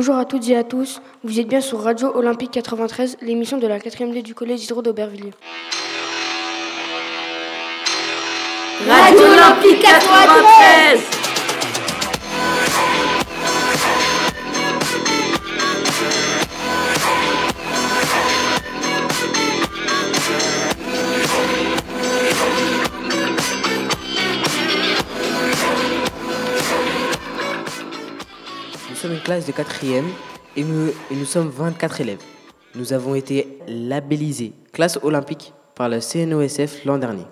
[0.00, 3.66] Bonjour à toutes et à tous, vous êtes bien sur Radio Olympique 93, l'émission de
[3.66, 5.34] la 4e D du Collège Hydro d'Aubervilliers.
[8.88, 11.19] Radio Olympique 93
[29.00, 30.04] sommes une classe de 4e
[30.56, 32.22] et nous, et nous sommes 24 élèves.
[32.74, 37.24] Nous avons été labellisés classe olympique par le CNOSF l'an dernier.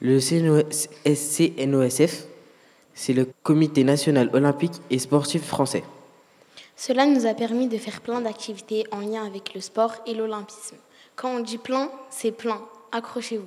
[0.00, 2.26] Le CNOSF,
[2.94, 5.84] c'est le Comité national olympique et sportif français.
[6.74, 10.78] Cela nous a permis de faire plein d'activités en lien avec le sport et l'olympisme.
[11.14, 12.60] Quand on dit plein, c'est plein.
[12.90, 13.44] Accrochez-vous.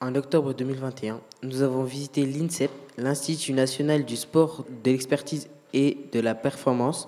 [0.00, 6.20] En octobre 2021, nous avons visité l'INSEP, l'Institut national du sport, de l'expertise et de
[6.20, 7.06] la performance.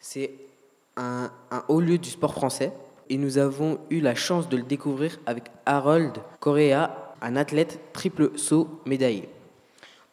[0.00, 0.32] C'est
[0.96, 2.72] un, un haut lieu du sport français
[3.08, 8.36] et nous avons eu la chance de le découvrir avec Harold Correa, un athlète triple
[8.36, 9.28] saut médaillé.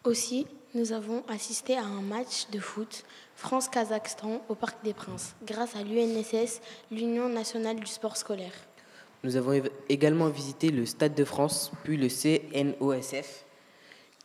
[0.03, 0.45] Aussi,
[0.75, 3.03] nous avons assisté à un match de foot
[3.35, 6.61] France-Kazakhstan au Parc des Princes, grâce à l'UNSS,
[6.91, 8.53] l'Union nationale du sport scolaire.
[9.23, 13.45] Nous avons également visité le Stade de France, puis le CNOSF,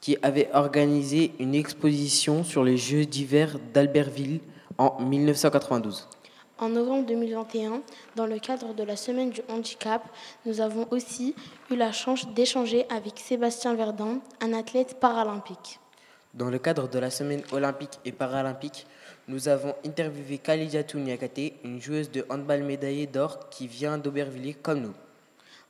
[0.02, 4.40] qui avait organisé une exposition sur les Jeux d'hiver d'Albertville
[4.76, 6.08] en 1992.
[6.58, 7.82] En novembre 2021,
[8.16, 10.02] dans le cadre de la Semaine du handicap,
[10.44, 11.34] nous avons aussi
[11.70, 15.78] eu la chance d'échanger avec Sébastien Verdun, un athlète paralympique.
[16.34, 18.86] Dans le cadre de la Semaine olympique et paralympique,
[19.28, 24.80] nous avou interviewé Khalidiatou Niakate, une joueuse de handball médaillée d'or qui vient d'Aubervilliers comme
[24.80, 24.94] nous.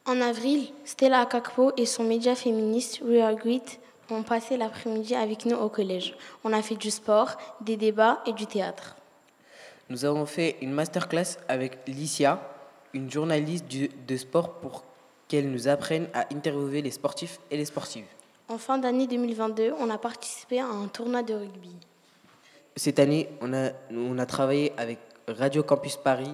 [0.07, 3.79] En avril, Stella Akakpo et son média féministe We Are Great
[4.13, 6.15] ont passé l'après-midi avec nous au collège.
[6.45, 8.97] On a fait du sport, des débats et du théâtre.
[9.89, 12.41] Nous avons fait une masterclass avec Licia,
[12.95, 14.85] une journaliste du- de sport pour
[15.29, 18.05] qu'elle nous apprenne à interviewer les sportifs et les sportives.
[18.49, 21.75] En fin d'année 2022, on a participé à un tournoi de rugby.
[22.77, 24.99] Cette année, on a, on a travaillé avec
[25.29, 26.33] Radio Campus Paris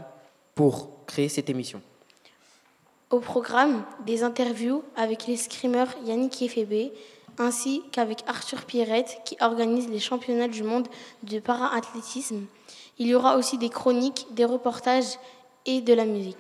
[0.55, 1.81] pour créer cette émission.
[3.11, 6.93] Au programme, des interviews avec les screamers Yannick Efebe,
[7.41, 10.89] ainsi qu'avec Arthur Pierrette qui organise les championnats du monde
[11.23, 12.47] de para-athlétisme.
[12.99, 15.19] Il y aura aussi des chroniques, des reportages
[15.67, 16.37] et de la musique.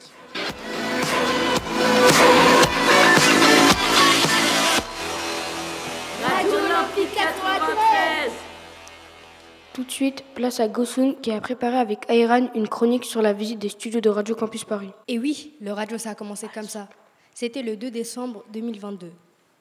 [6.23, 8.33] Radio Olympique 93
[9.73, 13.33] Tout de suite, place à Gosun qui a préparé avec Ayran une chronique sur la
[13.33, 14.91] visite des studios de Radio Campus Paris.
[15.07, 16.89] Et oui, le radio, ça a commencé comme ça.
[17.35, 19.13] C'était le 2 décembre 2022.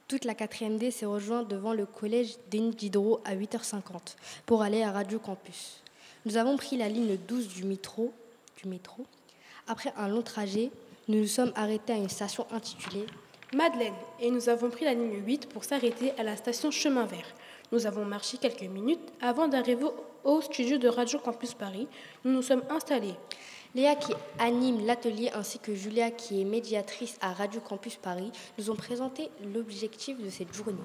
[0.07, 4.81] Toute la 4e D s'est rejointe devant le collège Denis Diderot à 8h50 pour aller
[4.81, 5.81] à Radio Campus.
[6.25, 8.13] Nous avons pris la ligne 12 du métro.
[8.56, 9.06] Du métro.
[9.67, 10.72] Après un long trajet,
[11.09, 13.06] nous nous sommes arrêtés à une station intitulée
[13.53, 17.34] Madeleine, et nous avons pris la ligne 8 pour s'arrêter à la station Chemin Vert.
[17.73, 19.88] Nous avons marché quelques minutes avant d'arriver
[20.23, 21.88] au studio de Radio Campus Paris.
[22.23, 23.16] Nous nous sommes installés.
[23.75, 28.72] Léa qui anime l'atelier ainsi que Julia qui est médiatrice à Radio Campus Paris nous
[28.72, 30.78] ont présenté l'objectif de cette journée.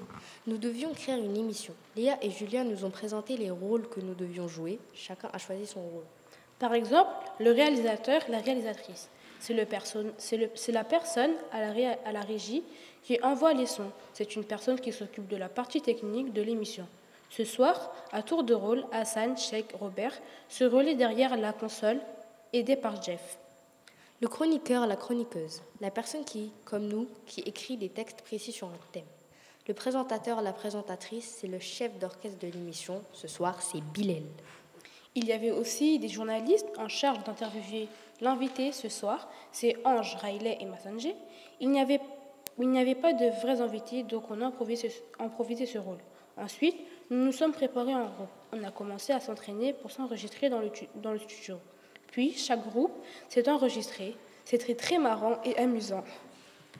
[0.45, 1.73] Nous devions créer une émission.
[1.95, 4.79] Léa et Julia nous ont présenté les rôles que nous devions jouer.
[4.93, 6.03] Chacun a choisi son rôle.
[6.59, 9.09] Par exemple, le réalisateur, la réalisatrice.
[9.39, 9.65] C'est la
[10.85, 12.63] personne à la, ré- à la régie
[13.03, 13.91] qui envoie les sons.
[14.13, 16.87] C'est une personne qui s'occupe de la partie technique de l'émission.
[17.29, 20.13] Ce soir, à tour de rôle, Hassan, Sheikh, Robert
[20.47, 21.99] se relaient derrière la console,
[22.53, 23.37] aidés par Jeff.
[24.21, 25.61] Le chroniqueur, la chroniqueuse.
[25.81, 29.03] La personne qui, comme nous, qui écrit des textes précis sur un thème.
[29.67, 33.03] Le présentateur, la présentatrice, c'est le chef d'orchestre de l'émission.
[33.13, 34.23] Ce soir, c'est Bilal.
[35.15, 37.87] Il y avait aussi des journalistes en charge d'interviewer
[38.21, 41.15] l'invité ce soir, c'est Ange, Riley et Massanger.
[41.59, 41.99] Il n'y avait,
[42.59, 45.99] avait pas de vrais invités, donc on a improvisé, improvisé ce rôle.
[46.37, 46.77] Ensuite,
[47.09, 48.29] nous nous sommes préparés en groupe.
[48.53, 51.57] On a commencé à s'entraîner pour s'enregistrer dans le, dans le studio.
[52.13, 52.93] Puis, chaque groupe
[53.27, 54.15] s'est enregistré.
[54.45, 56.03] C'était très marrant et amusant.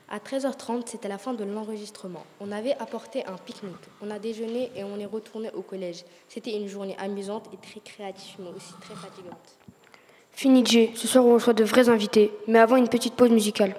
[0.08, 2.24] À 13h30, c'était la fin de l'enregistrement.
[2.38, 3.74] On avait apporté un pique-nique.
[4.00, 6.04] On a déjeuné et on est retourné au collège.
[6.28, 9.58] C'était une journée amusante et très créative, mais aussi très fatigante.
[10.30, 13.74] Fini Jay, ce soir on reçoit de vrais invités, mais avant une petite pause musicale.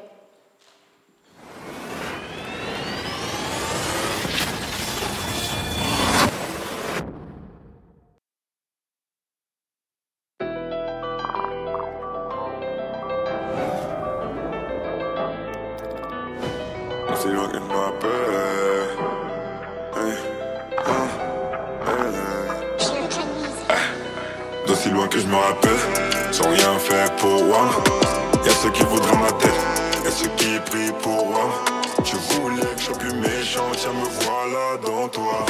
[33.86, 35.46] Tiens me voilà dans toi.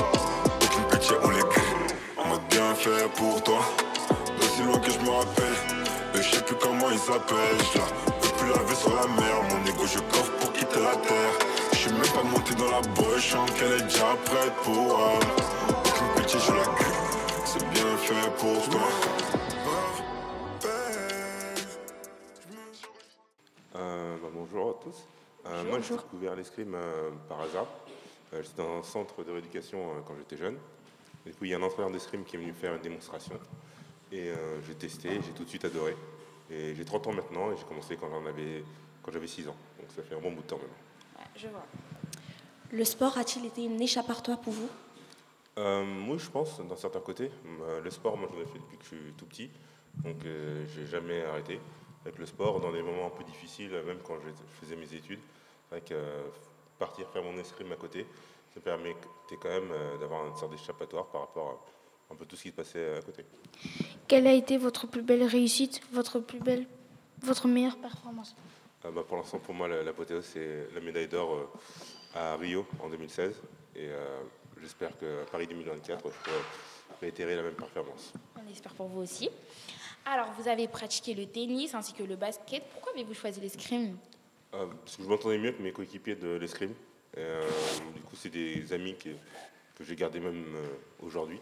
[0.62, 1.44] Aucune pitié, on les
[2.18, 3.62] on m'a bien fait pour toi.
[4.38, 5.58] D'aussi loin que je me rappelle,
[6.16, 7.64] et je sais plus comment ils s'appellent.
[7.74, 10.96] Je la veux plus laver sur la mer, mon ego je coffre pour quitter la
[10.98, 11.34] terre.
[11.72, 15.20] Je suis même pas monté dans la boîte, je qu'elle est déjà prête pour WAM.
[15.70, 16.94] Aucune pitié, je la crie,
[17.46, 18.88] c'est bien fait pour toi.
[23.78, 25.08] Euh, bah, bonjour à tous.
[25.48, 27.68] Euh, moi, j'ai découvert l'escrime euh, par hasard.
[28.34, 30.58] Euh, J'étais dans un centre de rééducation euh, quand j'étais jeune.
[31.26, 33.40] Et puis, il y a un entraîneur d'escrime qui est venu faire une démonstration.
[34.12, 35.96] Et euh, j'ai testé, j'ai tout de suite adoré.
[36.50, 38.10] Et j'ai 30 ans maintenant et j'ai commencé quand
[39.12, 39.56] j'avais 6 ans.
[39.80, 41.26] Donc ça fait un bon bout de temps maintenant.
[41.36, 41.66] Je vois.
[42.72, 44.70] Le sport a-t-il été une échappatoire pour vous?
[45.58, 47.32] Euh, moi, je pense, d'un certain côté,
[47.62, 49.50] euh, le sport, moi, j'en ai fait depuis que je suis tout petit,
[50.04, 51.60] donc euh, j'ai jamais arrêté.
[52.04, 54.30] Avec le sport, dans des moments un peu difficiles, même quand je,
[54.60, 55.20] faisais mes études,
[55.70, 56.24] c'est vrai que euh,
[56.80, 58.06] partir faire mon escrime à côté,
[58.54, 58.98] ça permettait
[59.42, 61.50] quand même euh, d'avoir une sorte d'échappatoire par rapport
[62.10, 63.26] à un peu tout ce qui se passait à côté.
[64.08, 66.66] Quelle a été votre plus belle réussite, votre plus belle,
[67.22, 68.36] votre meilleure performance?
[68.86, 71.48] Euh, bah, pour l'instant, pour moi, la- l'apothéose, c'est la médaille d'or euh,
[72.14, 73.34] à Rio en 2016,
[73.76, 74.22] et euh,
[74.62, 76.38] j'espère qu'à Paris 2024, je pourrai
[77.02, 78.14] réitérer la même performance.
[78.38, 79.30] On espère pour vous aussi.
[80.06, 82.64] Alors, vous avez pratiqué le tennis ainsi que le basket.
[82.72, 83.98] Pourquoi avez-vous choisi l'escrime?
[84.56, 86.74] Euh, parce que je m'entendais mieux que mes coéquipiers de l'escrime.
[87.18, 87.48] Euh,
[87.94, 89.10] du coup, c'est des amis que,
[89.76, 91.40] que j'ai gardés même euh, aujourd'hui.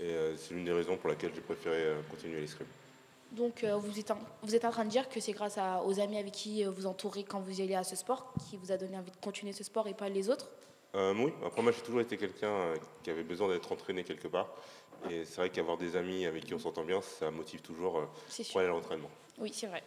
[0.00, 2.66] Et c'est l'une des raisons pour laquelle j'ai préféré continuer l'escrime.
[3.30, 6.00] Donc, vous, êtes en, vous êtes en train de dire que c'est grâce à- aux
[6.00, 8.96] amis avec qui vous entourez quand vous allez à ce sport qui vous a donné
[8.96, 10.50] envie de continuer ce sport et pas les autres?
[10.94, 14.48] Euh, oui, après moi j'ai toujours été quelqu'un qui avait besoin d'être entraîné quelque part.
[15.10, 18.02] Et c'est vrai qu'avoir des amis avec qui on s'entend bien, ça motive toujours
[18.50, 19.10] pour aller à l'entraînement.
[19.38, 19.82] Oui, c'est vrai.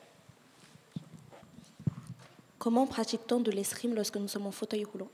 [2.65, 5.07] Comment pratique-t-on de l'escrime lorsque nous sommes en fauteuil roulant?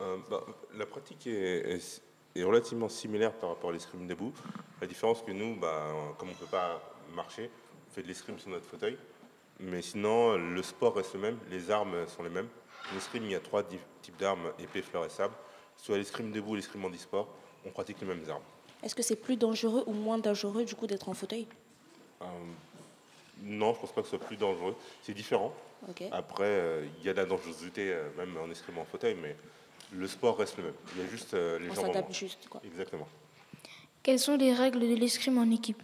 [0.00, 0.42] Euh, bah,
[0.74, 2.00] la pratique est, est-
[2.34, 4.32] est relativement similaire par rapport à l'escrime debout.
[4.80, 5.84] La différence que nous, bah,
[6.16, 6.80] comme on ne peut pas
[7.14, 7.50] marcher,
[7.86, 8.96] on fait de l'escrime sur notre fauteuil.
[9.60, 12.48] Mais sinon, le sport reste le même, les armes sont les mêmes.
[12.94, 15.34] L'escrime, il y a trois types d'armes, épée, fleur et sable.
[15.76, 17.28] Soit l'escrime debout ou l'escrime en e-sport,
[17.66, 18.40] on pratique les mêmes armes.
[18.82, 21.46] Est-ce que c'est plus dangereux ou moins dangereux du coup d'être en fauteuil?
[22.22, 22.24] Euh,
[23.42, 24.74] non, je pense pas que ce soit plus dangereux.
[25.02, 25.52] C'est différent.
[26.12, 29.36] Après, euh, il y a de la dangerosité, euh, même en escrime en fauteuil, mais
[29.92, 30.74] le sport reste le même.
[30.96, 32.60] Il y a juste euh, les On jambes en s'adapte juste quoi.
[32.64, 33.06] Exactement.
[34.02, 35.82] Quelles sont les règles de l'escrime en équipe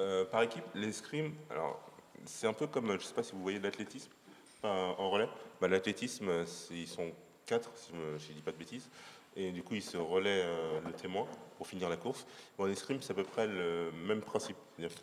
[0.00, 1.80] Euh, par équipe, l'escrime, alors
[2.24, 4.10] c'est un peu comme, je ne sais pas si vous voyez l'athlétisme
[4.62, 5.28] en relais.
[5.60, 6.30] Bah, L'athlétisme,
[6.70, 7.12] ils sont
[7.44, 8.88] quatre, si je ne dis pas de bêtises,
[9.36, 11.26] et du coup ils se relaient euh, le témoin
[11.58, 12.26] pour finir la course.
[12.58, 14.96] En escrime, c'est à peu près le même principe, c'est-à-dire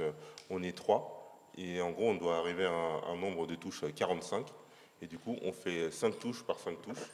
[0.49, 1.20] qu'on est trois,
[1.57, 4.45] et en gros on doit arriver à un, un nombre de touches euh, 45,
[5.01, 7.09] et du coup on fait 5 touches par 5 touches,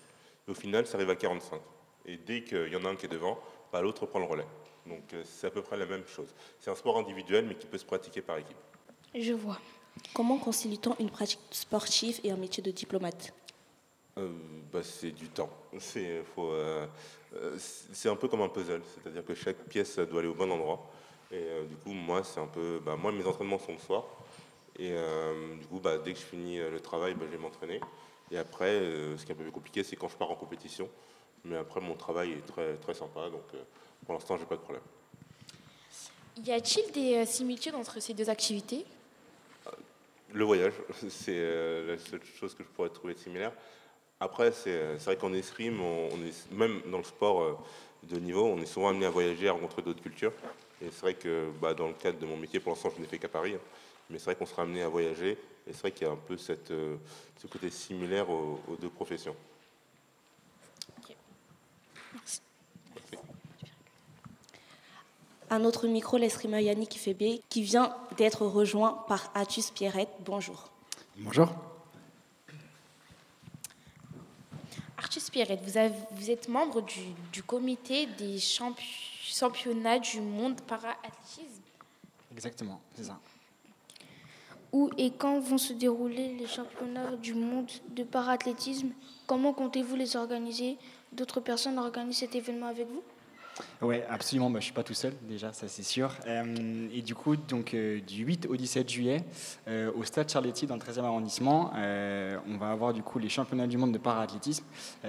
[0.48, 1.60] et au final ça arrive à 45.
[2.06, 3.40] Et dès qu'il y en a un qui est devant,
[3.72, 4.48] bah, l'autre prend le relais.
[4.86, 6.34] Donc euh, c'est à peu près la même chose.
[6.60, 8.58] C'est un sport individuel, mais qui peut se pratiquer par équipe.
[9.14, 9.60] Je vois.
[10.14, 13.34] Comment concilie-t-on une pratique sportive et un métier de diplomate?
[14.18, 14.30] Euh,
[14.72, 15.50] bah, c'est du temps.
[15.80, 16.86] C'est euh,
[17.36, 17.58] euh,
[18.06, 20.90] un peu comme un puzzle, c'est-à-dire que chaque pièce doit aller au bon endroit.
[21.32, 24.06] Et euh, du coup, moi, c'est un peu, bah, moi, mes entraînements sont le soir.
[24.80, 27.42] Et euh, du coup, bah, dès que je finis euh, le travail, bah, je vais
[27.42, 27.80] m'entraîner.
[28.32, 30.36] Et après, euh, ce qui est un peu plus compliqué, c'est quand je pars en
[30.36, 30.90] compétition.
[31.46, 33.44] Mais après, mon travail est très, très sympa, donc
[34.06, 34.84] pour l'instant, j'ai pas de problème.
[36.44, 38.86] Y a-t-il des similitudes entre ces deux activités?
[40.34, 40.74] Le voyage,
[41.10, 41.40] c'est
[41.86, 43.54] la seule chose que je pourrais trouver similaire.
[44.20, 47.66] Après, c'est vrai qu'en escrime, on, est, même dans le sport
[48.04, 50.34] de niveau, on est souvent amené à voyager, à rencontrer d'autres cultures.
[50.82, 53.08] Et c'est vrai que bah, dans le cadre de mon métier, pour l'instant, je n'ai
[53.08, 53.56] fait qu'à Paris.
[53.56, 53.60] hein.
[54.10, 55.32] Mais c'est vrai qu'on sera amené à voyager.
[55.68, 56.96] Et c'est vrai qu'il y a un peu cette, euh,
[57.42, 59.36] ce côté similaire aux, aux deux professions.
[62.14, 62.42] Merci.
[65.50, 70.10] À notre micro, l'escrimeur Yannick Ifebe, qui vient d'être rejoint par Atus Pierrette.
[70.20, 70.70] Bonjour.
[71.18, 71.50] Bonjour.
[74.98, 77.00] Artus Pierrette, vous, avez- vous êtes membre du,
[77.32, 78.82] du comité des champi-
[79.22, 81.62] championnats du monde para-athlétisme.
[82.32, 83.20] Exactement, c'est ça.
[84.72, 88.90] Où et quand vont se dérouler les championnats du monde de paraathlétisme?
[89.28, 90.76] Comment comptez-vous les organiser?
[91.12, 93.04] D'autres personnes organisent cet événement avec vous?
[93.82, 94.50] Oui, absolument.
[94.50, 96.12] Bah, je ne suis pas tout seul, déjà, ça c'est sûr.
[96.28, 99.24] Euh, et du coup, donc, euh, du 8 au 17 juillet,
[99.68, 103.68] euh, au Stade Charletti, dans le 13e arrondissement, on va avoir du coup les championnats
[103.68, 104.64] du monde de paraathlétisme.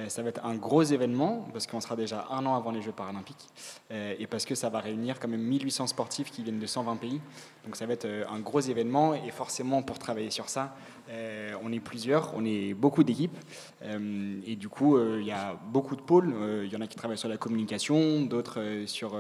[0.09, 2.93] Ça va être un gros événement, parce qu'on sera déjà un an avant les Jeux
[2.93, 3.49] paralympiques,
[3.91, 7.21] et parce que ça va réunir quand même 1800 sportifs qui viennent de 120 pays.
[7.65, 10.75] Donc ça va être un gros événement et forcément pour travailler sur ça,
[11.11, 13.37] euh, on est plusieurs, on est beaucoup d'équipes
[13.83, 16.35] euh, et du coup il y a beaucoup de pôles.
[16.65, 19.19] Il y en a qui travaillent sur la communication, d'autres sur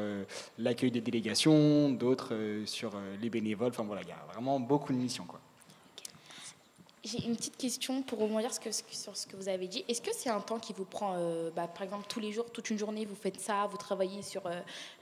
[0.59, 2.35] l'accueil des délégations, d'autres
[2.66, 3.71] sur les bénévoles.
[3.71, 5.40] Enfin voilà, il y a vraiment beaucoup de missions quoi.
[7.04, 9.85] J'ai une petite question pour rebondir sur ce que vous avez dit.
[9.88, 11.14] Est-ce que c'est un temps qui vous prend,
[11.57, 14.42] bah, par exemple, tous les jours, toute une journée, vous faites ça, vous travaillez sur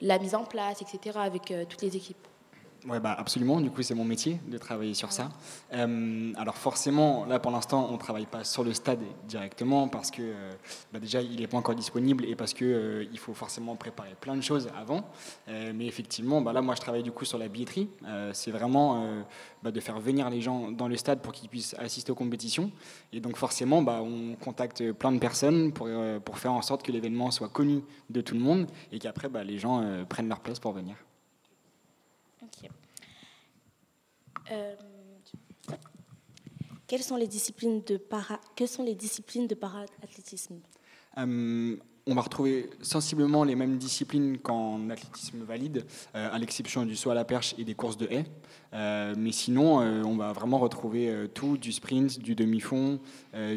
[0.03, 2.29] la mise en place, etc., avec toutes les équipes?
[2.89, 3.61] Oui, bah, absolument.
[3.61, 5.31] Du coup, c'est mon métier de travailler sur ça.
[5.73, 10.13] Euh, alors forcément, là pour l'instant, on ne travaille pas sur le stade directement parce
[10.13, 10.53] que euh,
[10.93, 14.15] bah, déjà, il n'est pas encore disponible et parce qu'il euh, il faut forcément préparer
[14.21, 15.03] plein de choses avant.
[15.49, 17.89] mais effectivement, bah, là, moi, je travaille du coup sur la billetterie.
[18.33, 19.25] c'est vraiment
[19.63, 22.71] bah, de faire venir les gens dans le stade pour qu'ils puissent assister aux compétitions.
[23.13, 25.89] Et donc forcément, on contacte plein de personnes pour,
[26.25, 29.59] pour faire en sorte que l'événement soit connu de tout le monde et qu'après, les
[29.59, 30.97] gens prennent leur place pour venir.
[34.51, 34.75] Euh,
[36.87, 40.61] quelles sont les disciplines de para Quelles sont les disciplines de para-athlétisme?
[41.19, 41.77] Euh,
[42.09, 45.85] on va retrouver sensiblement les mêmes disciplines qu'en athlétisme valide,
[46.15, 48.27] euh, à l'exception du saut à la perche et des courses de haies.
[49.17, 53.01] mais sinon, on va vraiment retrouver tout, du sprint, du demi-fond,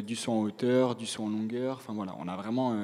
[0.04, 1.76] du saut en hauteur, du saut en longueur.
[1.76, 2.74] Enfin voilà, on a vraiment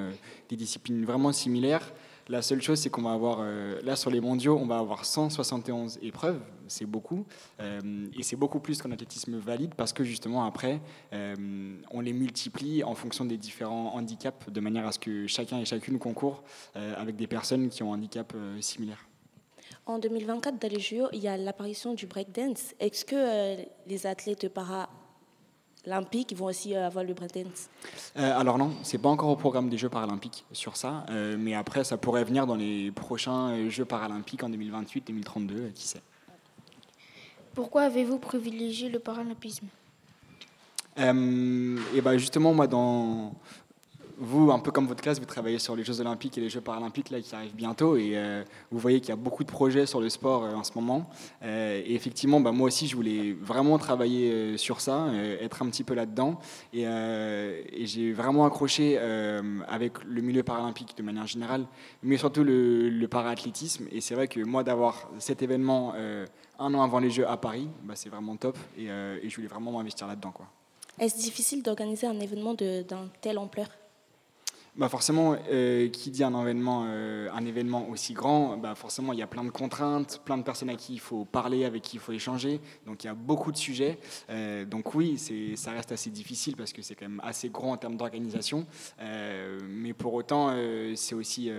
[0.49, 1.93] des disciplines vraiment similaires.
[2.29, 5.05] La seule chose, c'est qu'on va avoir, euh, là sur les mondiaux, on va avoir
[5.05, 7.25] 171 épreuves, c'est beaucoup,
[7.61, 10.81] euh, et c'est beaucoup plus qu'en athlétisme valide parce que justement après,
[11.13, 15.59] euh, on les multiplie en fonction des différents handicaps de manière à ce que chacun
[15.59, 16.43] et chacune concourt
[16.75, 19.07] avec des personnes qui ont un handicap similaire.
[19.87, 22.75] En 2024, dans les JO, il y a l'apparition du breakdance.
[22.81, 23.57] Est-ce que
[23.87, 24.89] les athlètes para
[25.87, 27.69] olympiques vont aussi euh, avoir le breakdance
[28.17, 31.55] euh, Alors non, c'est pas encore au programme des Jeux paralympiques sur ça, euh, mais
[31.55, 36.03] après ça pourrait venir dans les prochains Jeux paralympiques en 2028, 2032, qui sait.
[37.55, 39.67] Pourquoi avez-vous privilégié le paralympisme?
[40.99, 43.35] Et ben justement, moi, dans,
[44.19, 46.61] vous, un peu comme votre classe, vous travaillez sur les Jeux Olympiques et les Jeux
[46.61, 47.97] Paralympiques là, qui arrivent bientôt.
[47.97, 50.65] Et euh, vous voyez qu'il y a beaucoup de projets sur le sport euh, en
[50.65, 51.09] ce moment.
[51.43, 55.09] Euh, et effectivement, bah, moi aussi, je voulais vraiment travailler sur ça,
[55.41, 56.39] être un petit peu là-dedans.
[56.73, 56.87] Et,
[57.87, 58.99] j'ai vraiment accroché
[59.69, 61.67] avec le milieu paralympique de manière générale,
[62.03, 63.87] mais surtout le, le paraathlétisme.
[63.93, 65.95] Et c'est vrai que moi, d'avoir cet événement
[66.59, 68.57] un an avant les Jeux à Paris, bah, c'est vraiment top.
[68.77, 70.33] Et, et, je voulais vraiment m'investir là-dedans.
[70.99, 73.69] Est-ce difficile d'organiser un événement d'un telle ampleur?
[74.77, 79.19] Bah forcément, euh, qui dit un événement, euh, un événement aussi grand, bah forcément il
[79.19, 81.97] y a plein de contraintes, plein de personnes à qui il faut parler, avec qui
[81.97, 82.61] il faut échanger.
[82.85, 83.99] Donc il y a beaucoup de sujets.
[84.29, 85.17] Euh, donc oui,
[85.57, 88.67] ça reste assez difficile parce que c'est quand même assez grand en termes d'organisation.
[89.01, 90.55] mais pour autant,
[90.95, 91.51] c'est aussi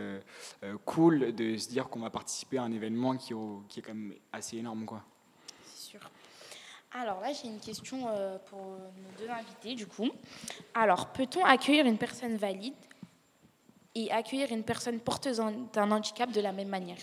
[0.86, 3.34] cool de se dire qu'on va participer à un événement qui,
[3.68, 4.86] qui est quand même assez énorme.
[5.66, 6.00] C'est sûr.
[6.92, 8.08] Alors là, j'ai une question
[8.50, 10.10] pour nos deux invités, du coup.
[10.74, 12.74] Alors, peut-on accueillir une personne valide
[13.98, 15.42] et accueillir une personne porteuse
[15.74, 16.98] d'un handicap de la même manière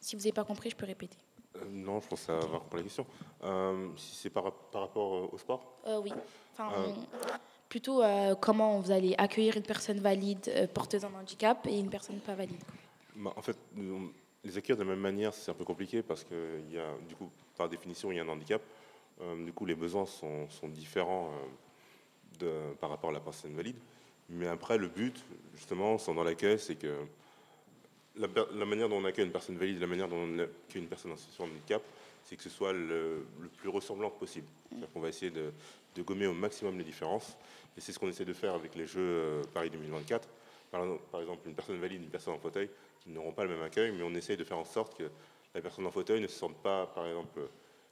[0.00, 1.18] Si vous n'avez pas compris, je peux répéter.
[1.56, 3.06] Euh, non, je pense que ça va répondre la question.
[3.42, 5.80] Euh, si c'est par, par, rapport euh, au sport?
[6.02, 6.12] Oui.
[6.52, 6.70] Enfin,
[7.68, 8.02] plutôt
[8.40, 12.62] comment vous allez accueillir une personne valide porteuse d'un handicap et une personne pas valide
[13.16, 13.56] bah, En fait,
[14.44, 17.14] les accueillir de la même manière, c'est un peu compliqué parce que, y a, du
[17.14, 18.62] coup, par définition, il y a un handicap.
[19.44, 21.30] du coup, les besoins sont, sont différents
[22.38, 23.76] de, par rapport à la personne valide.
[24.28, 26.94] Mais après, le but, justement, sans dans l'accueil, c'est que
[28.16, 31.12] la, manière dont on accueille une personne valide, la manière dont on accueille une personne
[31.12, 31.82] en situation de handicap,
[32.24, 33.24] c'est que ce soit le,
[33.56, 34.46] plus ressemblant possible.
[34.70, 35.52] C'est-à-dire va essayer de,
[36.02, 37.36] gommer au maximum les différences.
[37.76, 40.28] Et c'est ce qu'on essaie de faire avec les Jeux euh, Paris 2024.
[40.70, 42.70] Par, par, exemple, une personne valide, une personne en fauteuil,
[43.00, 45.10] qui n'auront pas le même accueil, mais on essaie de faire en sorte que
[45.54, 47.40] la personne en fauteuil ne se sente pas, par exemple,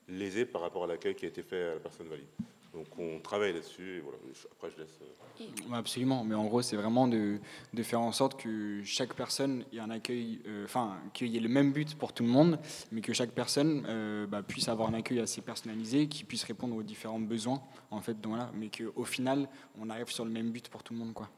[0.09, 2.29] lésée par rapport à l'accueil qui a été fait à la personne valide.
[2.77, 4.19] Donc on travaille là-dessus et voilà.
[4.53, 4.99] Après je laisse.
[5.01, 7.39] Euh, absolument, mais en gros c'est vraiment de,
[7.73, 11.41] de, faire en sorte que chaque personne ait un accueil, euh, enfin qu'il y ait
[11.41, 12.59] le même but pour tout le monde,
[12.93, 16.77] mais que chaque personne euh, bah, puisse avoir un accueil assez personnalisé, qui puisse répondre
[16.77, 19.49] aux différents besoins en fait, donc, voilà, mais qu'au final
[19.81, 21.31] on arrive sur le même but pour tout le monde quoi.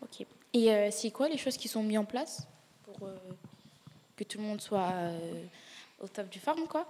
[0.00, 0.26] Ok.
[0.54, 2.48] Et c'est quoi les choses qui sont mises en place
[2.84, 3.10] pour
[4.16, 4.90] que tout le monde soit
[6.00, 6.86] au top du farm quoi?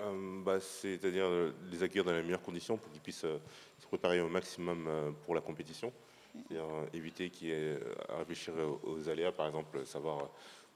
[0.00, 1.26] Euh, bah, C'est-à-dire
[1.70, 3.38] les accueillir dans les meilleures conditions pour qu'ils puissent euh,
[3.78, 5.92] se préparer au maximum euh, pour la compétition.
[6.32, 7.78] C'est-à-dire éviter qu'il y ait
[8.08, 8.52] à réfléchir
[8.84, 10.28] aux aléas, par exemple, savoir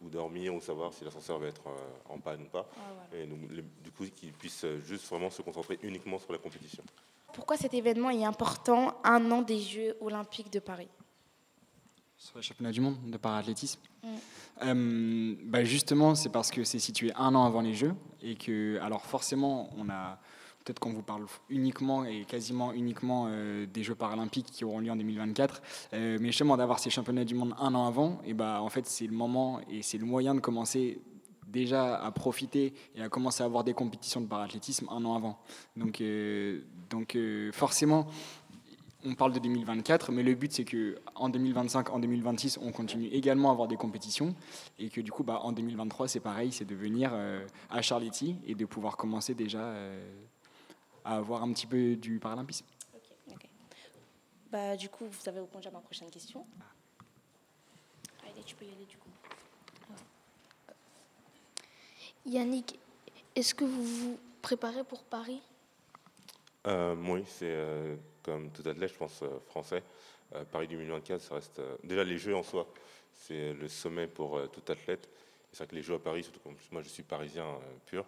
[0.02, 1.62] où dormir ou savoir si l'ascenseur va être
[2.08, 2.66] en panne ou pas.
[2.76, 6.82] Ah, Et du coup, qu'ils puissent juste vraiment se concentrer uniquement sur la compétition.
[7.32, 10.88] Pourquoi cet événement est important un an des Jeux olympiques de Paris?
[12.22, 14.08] Sur les championnats du monde de parathlétisme Mm.
[14.64, 18.78] Euh, bah Justement, c'est parce que c'est situé un an avant les Jeux et que,
[18.80, 20.18] alors forcément, on a.
[20.64, 24.92] Peut-être qu'on vous parle uniquement et quasiment uniquement euh, des Jeux paralympiques qui auront lieu
[24.92, 25.60] en 2024,
[25.92, 28.86] euh, mais justement d'avoir ces championnats du monde un an avant, et bah en fait
[28.86, 31.00] c'est le moment et c'est le moyen de commencer
[31.48, 35.36] déjà à profiter et à commencer à avoir des compétitions de parathlétisme un an avant.
[35.76, 36.00] Donc,
[36.88, 37.18] donc
[37.52, 38.06] forcément,
[39.04, 43.06] on parle de 2024, mais le but c'est que en 2025, en 2026, on continue
[43.08, 44.34] également à avoir des compétitions
[44.78, 48.36] et que du coup, bah, en 2023, c'est pareil, c'est de venir euh, à Charletti
[48.46, 50.02] et de pouvoir commencer déjà euh,
[51.04, 52.66] à avoir un petit peu du paralympisme.
[54.50, 56.44] Bah, du coup, vous avez répondu à ma prochaine question.
[58.22, 59.08] Allez, tu peux y aller du coup.
[62.26, 62.78] Yannick,
[63.34, 65.40] est-ce que vous vous préparez pour Paris?
[66.66, 69.82] Euh, oui, c'est euh, comme tout athlète, je pense, euh, français.
[70.34, 71.58] Euh, Paris 2024, ça reste.
[71.58, 72.66] euh, déjà, les Jeux en soi,
[73.14, 75.08] c'est le sommet pour tout athlète.
[75.52, 77.46] C'est vrai que les Jeux à Paris, surtout comme moi, je suis parisien
[77.86, 78.04] pur.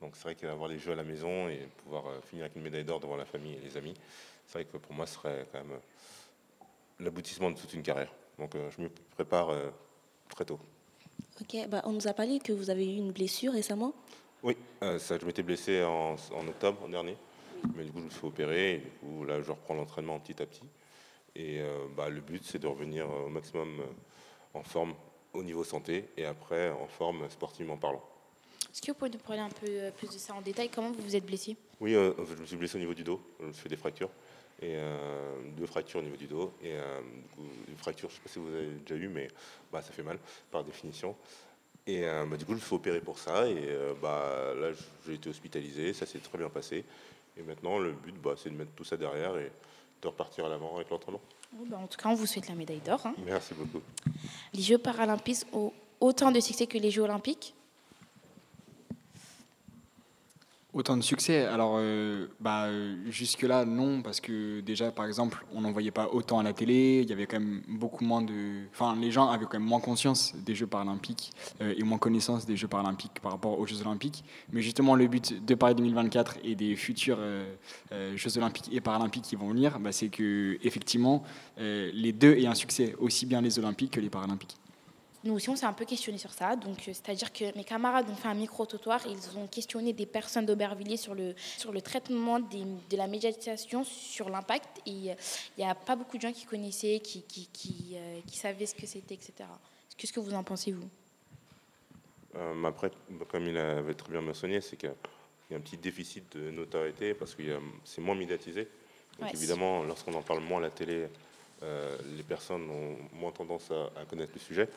[0.00, 2.84] Donc, c'est vrai qu'avoir les Jeux à la maison et pouvoir finir avec une médaille
[2.84, 3.94] d'or devant la famille et les amis,
[4.46, 5.78] c'est vrai que pour moi, ce serait quand même
[7.00, 8.12] l'aboutissement de toute une carrière.
[8.38, 9.54] Donc, je me prépare
[10.28, 10.58] très tôt.
[11.40, 13.92] Ok, bah, on nous a parlé que vous avez eu une blessure récemment?
[14.42, 17.16] Oui, euh, ça, je m'étais blessé en, en octobre dernier,
[17.74, 20.42] mais du coup je me suis opéré, et du coup là je reprends l'entraînement petit
[20.42, 20.68] à petit.
[21.34, 23.84] Et euh, bah, le but c'est de revenir euh, au maximum euh,
[24.58, 24.94] en forme
[25.34, 28.02] au niveau santé et après en forme sportivement parlant.
[28.72, 30.70] Est-ce que vous pouvez nous parler un peu plus de ça en détail?
[30.70, 31.56] Comment vous vous êtes blessé?
[31.80, 33.76] Oui, euh, je me suis blessé au niveau du dos, je me suis fait des
[33.76, 34.10] fractures,
[34.62, 38.18] et euh, deux fractures au niveau du dos, et du coup, une fracture, je ne
[38.18, 39.28] sais pas si vous avez déjà eu, mais
[39.70, 40.18] bah, ça fait mal
[40.50, 41.14] par définition.
[41.86, 44.70] Et bah, du coup, je me suis opéré pour ça, et bah, là,
[45.06, 46.84] j'ai été hospitalisé, ça s'est très bien passé.
[47.38, 49.50] Et maintenant, le but, bah, c'est de mettre tout ça derrière et
[50.02, 51.20] de repartir à l'avant avec l'entraînement.
[51.52, 53.00] Bah, En tout cas, on vous souhaite la médaille d'or.
[53.06, 53.14] hein.
[53.24, 53.80] Merci beaucoup.
[54.54, 57.54] Les Jeux paralympiques ont autant de succès que les Jeux olympiques
[60.76, 65.62] Autant de succès Alors, euh, bah, euh, jusque-là, non, parce que déjà, par exemple, on
[65.62, 68.66] n'en voyait pas autant à la télé, il y avait quand même beaucoup moins de.
[68.74, 72.44] Enfin, les gens avaient quand même moins conscience des Jeux paralympiques euh, et moins connaissance
[72.44, 74.22] des Jeux paralympiques par rapport aux Jeux olympiques.
[74.52, 77.20] Mais justement, le but de Paris 2024 et des futurs
[78.14, 81.22] Jeux olympiques et paralympiques qui vont venir, bah, c'est que, effectivement,
[81.56, 84.58] les deux aient un succès, aussi bien les olympiques que les paralympiques.
[85.26, 86.54] Nous aussi, on s'est un peu questionné sur ça.
[86.54, 90.46] Donc, euh, c'est-à-dire que mes camarades ont fait un micro-trottoir ils ont questionné des personnes
[90.46, 94.80] d'Aubervilliers sur le, sur le traitement des- de la médiatisation sur l'impact.
[94.86, 95.14] Et euh,
[95.58, 98.66] il n'y a pas beaucoup de gens qui connaissaient, qui, qui, qui, euh, qui savaient
[98.66, 99.32] ce que c'était, etc.
[99.96, 100.88] Qu'est-ce que vous en pensez, vous?
[102.66, 102.90] Après,
[103.28, 104.92] comme il avait très bien mentionné, c'est qu'il
[105.50, 107.42] y a un petit déficit de notoriété parce que
[107.84, 108.68] c'est moins médiatisé.
[109.18, 111.08] Donc Ouais, évidemment, lorsqu'on en parle moins à la télé,
[111.62, 114.68] euh, les personnes ont moins tendance à, à connaître le sujet.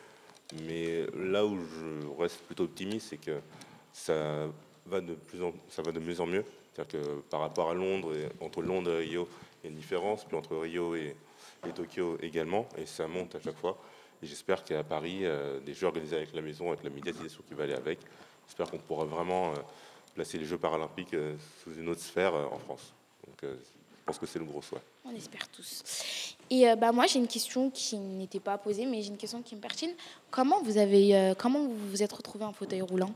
[0.64, 3.40] Mais là où je reste plutôt optimiste, c'est que
[3.94, 4.48] ça
[4.86, 6.44] va de mieux en mieux.
[6.74, 9.28] C'est-à-dire que par rapport à Londres, et entre Londres et Rio,
[9.62, 11.16] il y a une différence, puis entre Rio et,
[11.76, 13.78] Tokyo également, et ça monte à chaque fois.
[14.24, 17.54] Et j'espère qu'à Paris, euh, des jeux organisés avec la maison, avec la médiatisation qui
[17.54, 18.00] va aller avec,
[18.48, 19.56] j'espère qu'on pourra vraiment euh,
[20.14, 22.94] placer les Jeux paralympiques euh, sous une autre sphère en France.
[23.28, 24.82] Donc je pense que c'est le gros souhait.
[25.06, 26.38] On espère tous.
[26.50, 29.42] Et euh, bah, moi, j'ai une question qui n'était pas posée, mais j'ai une question
[29.42, 29.92] qui me pertine.
[30.32, 33.12] Comment vous avez, euh, comment vous vous êtes retrouvé en fauteuil roulant?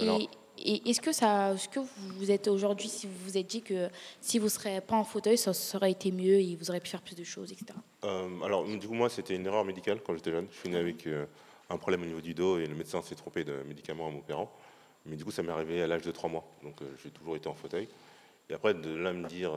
[0.00, 0.28] Alors- Et,
[0.74, 1.80] et est-ce que ça, est-ce que
[2.16, 3.88] vous êtes aujourd'hui, si vous vous êtes dit que
[4.20, 6.80] si vous ne serez pas en fauteuil, ça, ça aurait été mieux et vous auriez
[6.80, 7.66] pu faire plus de choses, etc.
[8.04, 10.46] Euh, alors, du coup, moi, c'était une erreur médicale quand j'étais jeune.
[10.52, 11.26] Je suis né avec euh,
[11.70, 14.50] un problème au niveau du dos et le médecin s'est trompé de médicaments en m'opérant.
[15.06, 16.44] Mais du coup, ça m'est arrivé à l'âge de 3 mois.
[16.62, 17.88] Donc, j'ai toujours été en fauteuil.
[18.50, 19.52] Et après, de là me dire.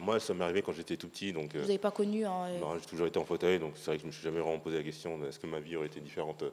[0.00, 1.32] Moi, ça m'est arrivé quand j'étais tout petit.
[1.32, 2.24] Donc, euh, Vous n'avez pas connu.
[2.24, 3.58] hein, euh, non, j'ai toujours été en fauteuil.
[3.58, 5.60] Donc, c'est vrai que je me suis jamais vraiment posé la question est-ce que ma
[5.60, 6.50] vie aurait été différente, euh,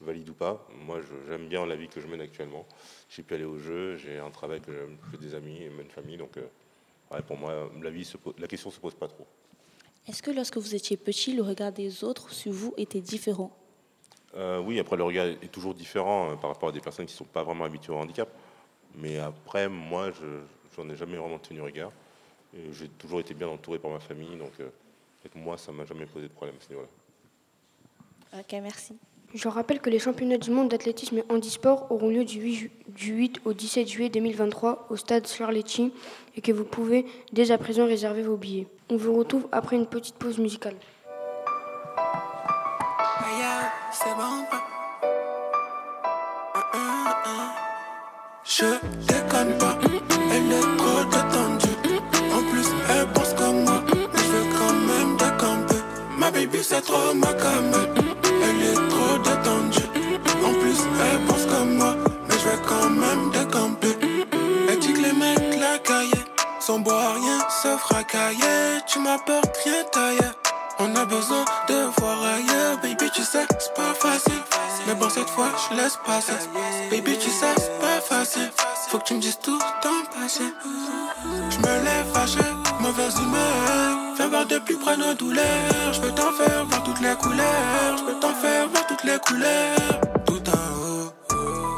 [0.00, 0.66] valide ou pas.
[0.86, 2.66] Moi, je- j'aime bien la vie que je mène actuellement.
[3.10, 5.90] J'ai pu aller au jeu, j'ai un travail que j'aime, j'ai des amis, et une
[5.90, 6.16] famille.
[6.16, 6.36] Donc,
[7.10, 9.26] ouais, pour moi, la, vie se pose- la question ne se pose pas trop.
[10.06, 13.50] Est-ce que lorsque vous étiez petit, le regard des autres sur vous était différent?
[14.36, 17.18] Euh, oui, après le regard est toujours différent par rapport à des personnes qui ne
[17.18, 18.28] sont pas vraiment habituées au handicap.
[18.94, 21.90] Mais après, moi, je n'en ai jamais vraiment tenu regard.
[22.72, 24.68] J'ai toujours été bien entouré par ma famille, donc euh,
[25.24, 26.88] avec moi, ça m'a jamais posé de problème à ce niveau-là.
[28.40, 28.96] Ok, merci.
[29.34, 32.70] Je rappelle que les championnats du monde d'athlétisme et handisport auront lieu du 8, ju-
[32.88, 35.92] du 8 au 17 juillet 2023 au stade Charletti
[36.34, 38.66] et que vous pouvez dès à présent réserver vos billets.
[38.88, 40.76] On vous retrouve après une petite pause musicale.
[41.98, 43.44] Aïe,
[43.92, 44.46] c'est bon.
[46.62, 47.50] Hum, hum, hum.
[48.44, 48.64] Je
[49.06, 49.78] déconne pas,
[50.32, 51.77] elle est trop détendue.
[52.90, 55.82] Elle pense comme moi, mais je veux quand même décamper.
[56.16, 57.28] Ma baby, c'est trop ma.
[57.28, 59.88] Elle est trop détendue.
[60.44, 61.94] En plus, elle pense comme moi,
[62.28, 63.96] mais je vais quand même décamper.
[64.68, 66.24] Elle dit que les mecs la cahier,
[66.60, 68.80] sans boire rien, se fracailler.
[68.86, 70.30] Tu m'apportes rien taillé.
[70.80, 74.40] On a besoin de voir ailleurs, baby, tu sais, c'est pas facile.
[74.86, 76.32] Mais bon, cette fois, je laisse passer.
[76.90, 78.50] Baby, tu sais, c'est pas facile.
[78.88, 80.44] Faut que tu me dises tout ton passé.
[81.50, 82.40] Je me lève fâché,
[82.80, 84.14] mauvaise humeur.
[84.16, 85.92] Viens voir de plus près nos douleurs.
[85.92, 87.98] Je peux t'en faire voir toutes les couleurs.
[87.98, 90.00] Je peux t'en faire voir toutes les couleurs.
[90.24, 91.12] Tout en haut,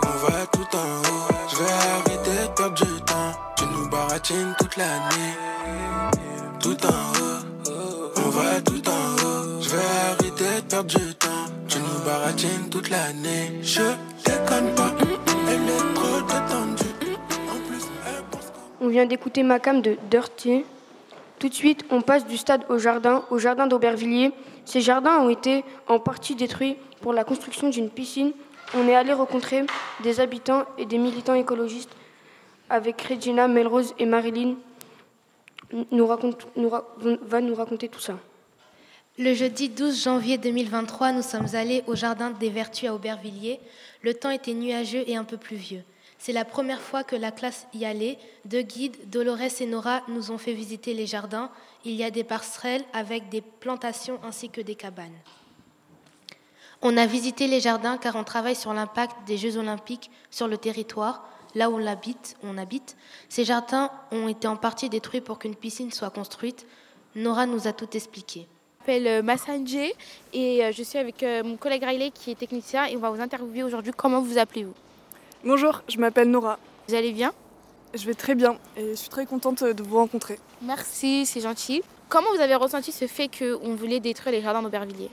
[0.06, 1.34] on va tout en haut.
[1.50, 3.32] Je vais arrêter de perdre du temps.
[3.56, 5.34] Tu nous baratines toute la nuit.
[6.60, 9.60] Tout en haut, on va tout en haut.
[9.60, 11.28] Je vais arrêter de perdre du temps.
[11.66, 13.58] Tu nous baratines toute l'année.
[13.62, 13.82] Je
[14.24, 14.90] déconne pas,
[18.90, 20.64] vient d'écouter Macam de Dirty.
[21.38, 24.32] Tout de suite, on passe du stade au jardin, au jardin d'Aubervilliers.
[24.64, 28.32] Ces jardins ont été en partie détruits pour la construction d'une piscine.
[28.74, 29.64] On est allé rencontrer
[30.02, 31.90] des habitants et des militants écologistes
[32.68, 34.54] avec Regina, Melrose et Marilyn.
[35.90, 38.18] Nous va nous raconter tout ça.
[39.18, 43.60] Le jeudi 12 janvier 2023, nous sommes allés au Jardin des Vertus à Aubervilliers.
[44.02, 45.82] Le temps était nuageux et un peu pluvieux.
[46.20, 48.18] C'est la première fois que la classe y allait.
[48.44, 51.50] Deux guides, Dolores et Nora, nous ont fait visiter les jardins.
[51.86, 55.16] Il y a des passerelles avec des plantations ainsi que des cabanes.
[56.82, 60.58] On a visité les jardins car on travaille sur l'impact des Jeux olympiques sur le
[60.58, 62.96] territoire, là où on habite.
[63.30, 66.66] Ces jardins ont été en partie détruits pour qu'une piscine soit construite.
[67.14, 68.46] Nora nous a tout expliqué.
[68.86, 69.94] Je m'appelle euh, Massanjé
[70.34, 73.08] et euh, je suis avec euh, mon collègue Riley qui est technicien et on va
[73.08, 73.92] vous interviewer aujourd'hui.
[73.96, 74.74] Comment vous appelez-vous?
[75.42, 76.58] Bonjour, je m'appelle Nora.
[76.86, 77.32] Vous allez bien?
[77.94, 80.38] Je vais très bien et je suis très contente de vous rencontrer.
[80.60, 81.82] Merci, c'est gentil.
[82.10, 85.08] Comment vous avez ressenti ce fait qu'on voulait détruire les jardins d'Aubervilliers?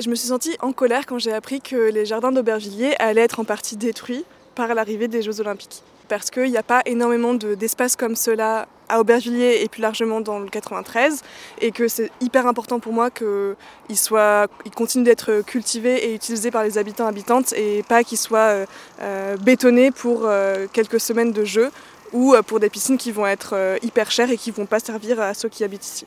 [0.00, 3.38] Je me suis sentie en colère quand j'ai appris que les jardins d'Aubervilliers allaient être
[3.38, 4.24] en partie détruits
[4.56, 5.84] par l'arrivée des Jeux Olympiques.
[6.08, 10.22] Parce qu'il n'y a pas énormément de- d'espace comme cela à Aubervilliers et plus largement
[10.22, 11.20] dans le 93
[11.60, 16.50] et que c'est hyper important pour moi qu'ils soient, ils continuent d'être cultivés et utilisés
[16.50, 18.66] par les habitants habitantes et pas qu'ils soient euh,
[19.02, 21.70] euh, bétonnés pour euh, quelques semaines de jeu
[22.14, 24.80] ou euh, pour des piscines qui vont être euh, hyper chères et qui vont pas
[24.80, 26.06] servir à ceux qui habitent ici.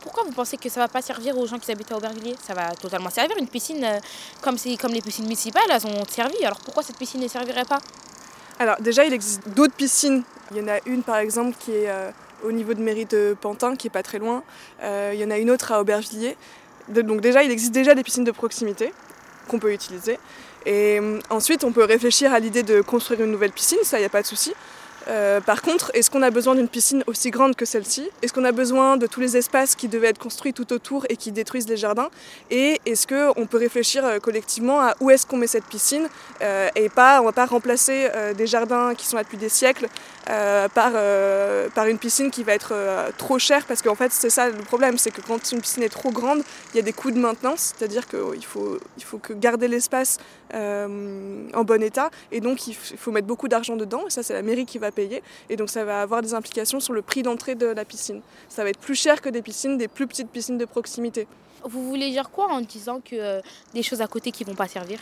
[0.00, 2.36] Pourquoi vous pensez que ça va pas servir aux gens qui habitent à Aubervilliers?
[2.46, 3.36] Ça va totalement servir.
[3.38, 3.86] Une piscine,
[4.40, 6.42] comme, comme les piscines municipales, elles ont servi.
[6.44, 7.78] Alors pourquoi cette piscine ne servirait pas?
[8.64, 10.22] Alors déjà, il existe d'autres piscines.
[10.50, 12.10] Il y en a une par exemple qui est euh,
[12.42, 14.42] au niveau de mairie de Pantin, qui est pas très loin.
[14.82, 16.34] Euh, il y en a une autre à Aubervilliers.
[16.88, 18.94] Donc déjà, il existe déjà des piscines de proximité
[19.48, 20.18] qu'on peut utiliser.
[20.64, 24.00] Et hum, ensuite, on peut réfléchir à l'idée de construire une nouvelle piscine, ça, il
[24.00, 24.54] n'y a pas de souci.
[25.08, 28.08] Euh, par contre, est-ce qu'on a besoin d'une piscine aussi grande que celle-ci?
[28.22, 31.16] Est-ce qu'on a besoin de tous les espaces qui devaient être construits tout autour et
[31.16, 32.08] qui détruisent les jardins?
[32.50, 36.08] Et est-ce qu'on peut réfléchir euh, collectivement à où est-ce qu'on met cette piscine
[36.40, 39.88] Euh, et pas, on va pas remplacer des jardins qui sont là depuis des siècles
[40.26, 40.92] par,
[41.74, 42.74] par une piscine qui va être
[43.18, 43.64] trop chère?
[43.66, 46.42] Parce qu'en fait c'est ça le problème, c'est que quand une piscine est trop grande,
[46.72, 50.18] il y a des coûts de maintenance, c'est-à-dire qu'il faut, il garder l'espace
[50.52, 54.42] en bon état et donc il faut mettre beaucoup d'argent dedans et ça c'est la
[54.42, 57.54] mairie qui va payer et donc ça va avoir des implications sur le prix d'entrée
[57.54, 58.22] de la piscine.
[58.48, 61.26] Ça va être plus cher que des piscines, des plus petites piscines de proximité.
[61.64, 63.40] Vous voulez dire quoi en disant que euh,
[63.74, 65.00] des choses à côté qui vont pas servir?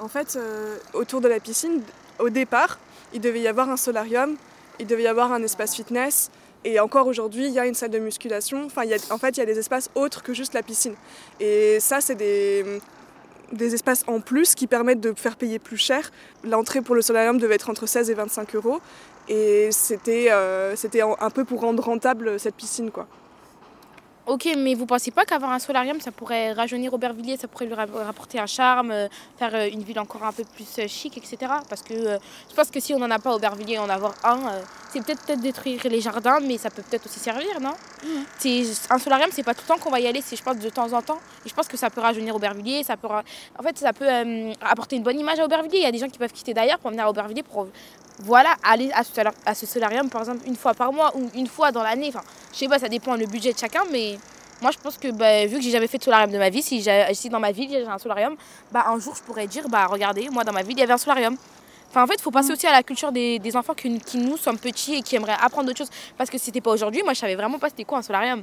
[0.00, 1.82] En fait, euh, autour de la piscine,
[2.18, 2.78] au départ,
[3.12, 4.36] il devait y avoir un solarium,
[4.80, 6.30] il devait y avoir un espace fitness,
[6.64, 8.64] et encore aujourd'hui, il y a une salle de musculation.
[8.64, 10.62] Enfin, il y a- en fait, il y a des espaces autres que juste la
[10.62, 10.94] piscine.
[11.38, 12.64] Et ça, c'est des,
[13.56, 16.10] des espaces en plus qui permettent de faire payer plus cher.
[16.44, 18.80] L'entrée pour le solarium devait être entre 16 et 25 euros,
[19.28, 20.74] et c'était euh,
[21.20, 23.06] un peu pour rendre rentable cette piscine, quoi.
[24.26, 27.74] Ok, mais vous pensez pas qu'avoir un solarium, ça pourrait rajeunir Aubervilliers, ça pourrait lui
[27.74, 29.06] ra- rapporter un charme, euh,
[29.38, 31.36] faire euh, une ville encore un peu plus euh, chic, etc.
[31.68, 34.40] Parce que je pense que si on n'en a pas Aubervilliers, en avoir un,
[34.90, 37.74] c'est peut-être peut-être détruire les jardins, mais ça peut peut-être aussi servir, non?
[38.38, 40.58] C'est Un solarium, c'est pas tout le temps qu'on va y aller, c'est je pense
[40.58, 41.18] de temps en temps.
[41.44, 44.08] Et je pense que ça peut rajeunir Aubervilliers, ça peut, en fait, ça peut
[44.62, 45.80] apporter une bonne image à Aubervilliers.
[45.80, 47.66] Il y a des gens qui peuvent quitter d'ailleurs pour venir à Aubervilliers pour
[48.20, 51.30] voilà, aller à ce, solar- à ce solarium par exemple une fois par mois ou
[51.34, 52.08] une fois dans l'année.
[52.08, 52.22] Enfin,
[52.52, 54.18] je sais pas, ça dépend le budget de chacun, mais
[54.62, 56.62] moi je pense que bah, vu que j'ai jamais fait de solarium de ma vie,
[56.62, 58.36] si, si dans ma ville j'ai un solarium,
[58.70, 60.92] bah, un jour je pourrais dire bah regardez, moi dans ma ville il y avait
[60.92, 61.36] un solarium.
[61.90, 64.18] Enfin, en fait, il faut passer aussi à la culture des, des enfants qui, qui
[64.18, 65.90] nous sommes petits et qui aimeraient apprendre d'autres choses.
[66.18, 68.42] Parce que c'était pas aujourd'hui, moi je savais vraiment pas c'était quoi un solarium.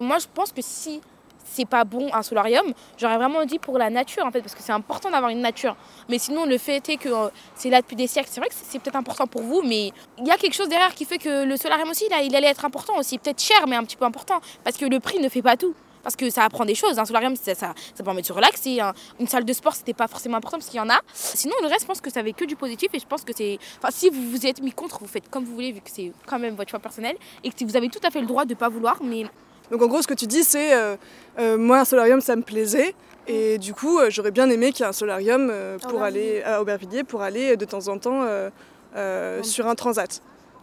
[0.00, 1.00] Moi je pense que si
[1.44, 4.62] c'est pas bon un solarium, j'aurais vraiment dit pour la nature en fait, parce que
[4.62, 5.76] c'est important d'avoir une nature.
[6.08, 8.54] Mais sinon, le fait est que euh, c'est là depuis des siècles, c'est vrai que
[8.56, 11.44] c'est peut-être important pour vous, mais il y a quelque chose derrière qui fait que
[11.44, 13.18] le solarium aussi, là, il allait être important aussi.
[13.18, 14.40] Peut-être cher, mais un petit peu important.
[14.64, 15.74] Parce que le prix ne fait pas tout.
[16.02, 16.98] Parce que ça apprend des choses.
[16.98, 18.80] Un solarium, ça, ça, ça permet de se relaxer.
[18.80, 20.98] Un- une salle de sport, c'était pas forcément important parce qu'il y en a.
[21.12, 22.88] Sinon, le reste, je pense que ça avait que du positif.
[22.94, 23.58] Et je pense que c'est.
[23.78, 26.10] Enfin, si vous vous êtes mis contre, vous faites comme vous voulez, vu que c'est
[26.26, 27.16] quand même votre choix personnel.
[27.44, 28.96] Et que vous avez tout à fait le droit de pas vouloir.
[29.02, 29.24] Mais
[29.70, 30.96] Donc en gros, ce que tu dis, c'est euh,
[31.38, 32.94] euh, moi, un solarium, ça me plaisait.
[33.26, 35.52] Et du coup, euh, j'aurais bien aimé qu'il y ait un solarium
[35.88, 38.26] pour aller à Aubervilliers pour aller de temps en temps
[39.42, 40.22] sur un transat.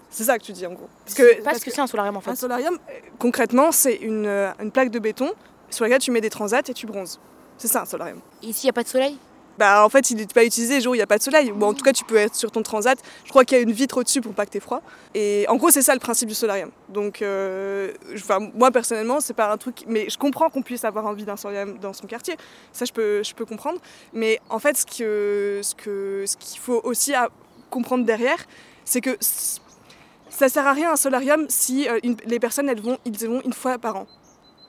[0.10, 0.88] C'est ça que tu dis en gros.
[1.06, 2.32] Parce que, pas ce que c'est un solarium en fait.
[2.32, 2.78] un solarium,
[3.20, 4.28] concrètement, c'est une,
[4.60, 5.32] une plaque de béton
[5.70, 7.20] sur laquelle tu mets des transats et tu bronzes.
[7.58, 8.20] C'est ça un solarium.
[8.42, 9.18] Et s'il n'y a pas de soleil?
[9.58, 11.24] Bah en fait, il n'est pas utilisé les jours où il n'y a pas de
[11.24, 11.52] soleil.
[11.52, 13.00] Ou en tout cas, tu peux être sur ton transat.
[13.26, 14.82] Je crois qu'il y a une vitre au-dessus pour pas que tu froid.
[15.16, 16.70] Et en gros, c'est ça le principe du solarium.
[16.90, 17.92] Donc, euh,
[18.54, 19.84] moi personnellement, c'est pas un truc.
[19.88, 22.36] Mais je comprends qu'on puisse avoir envie d'un solarium dans son quartier.
[22.72, 23.80] Ça, je peux, je peux comprendre.
[24.14, 27.14] Mais en fait, ce que, ce que, ce qu'il faut aussi
[27.70, 28.46] comprendre derrière,
[28.86, 29.18] c'est que
[30.30, 33.54] ça sert à rien un solarium si euh, les personnes elles vont, ils vont une
[33.54, 34.08] fois par an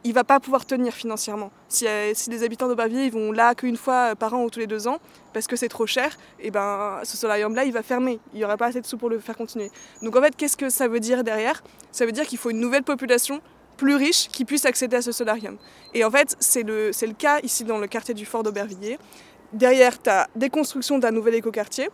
[0.05, 1.51] il va pas pouvoir tenir financièrement.
[1.69, 4.61] Si, euh, les habitants d'Aubervilliers ils vont là qu'une fois euh, par an ou tous
[4.61, 4.99] les deux ans,
[5.33, 8.19] parce que c'est trop cher, et ben ce solarium-là, il va fermer.
[8.33, 9.71] Il n'y aura pas assez de sous pour le faire continuer.
[10.03, 11.63] Donc en fait, qu'est-ce que ça veut dire derrière?
[11.93, 13.41] Ça veut dire qu'il faut une nouvelle population
[13.77, 15.57] plus riche qui puisse accéder à ce solarium.
[15.95, 18.99] Et en fait, c'est le, le cas ici dans le quartier du Fort d'Aubervilliers.
[19.53, 21.89] Derrière, tu as des constructions d'un nouvel écoquartier.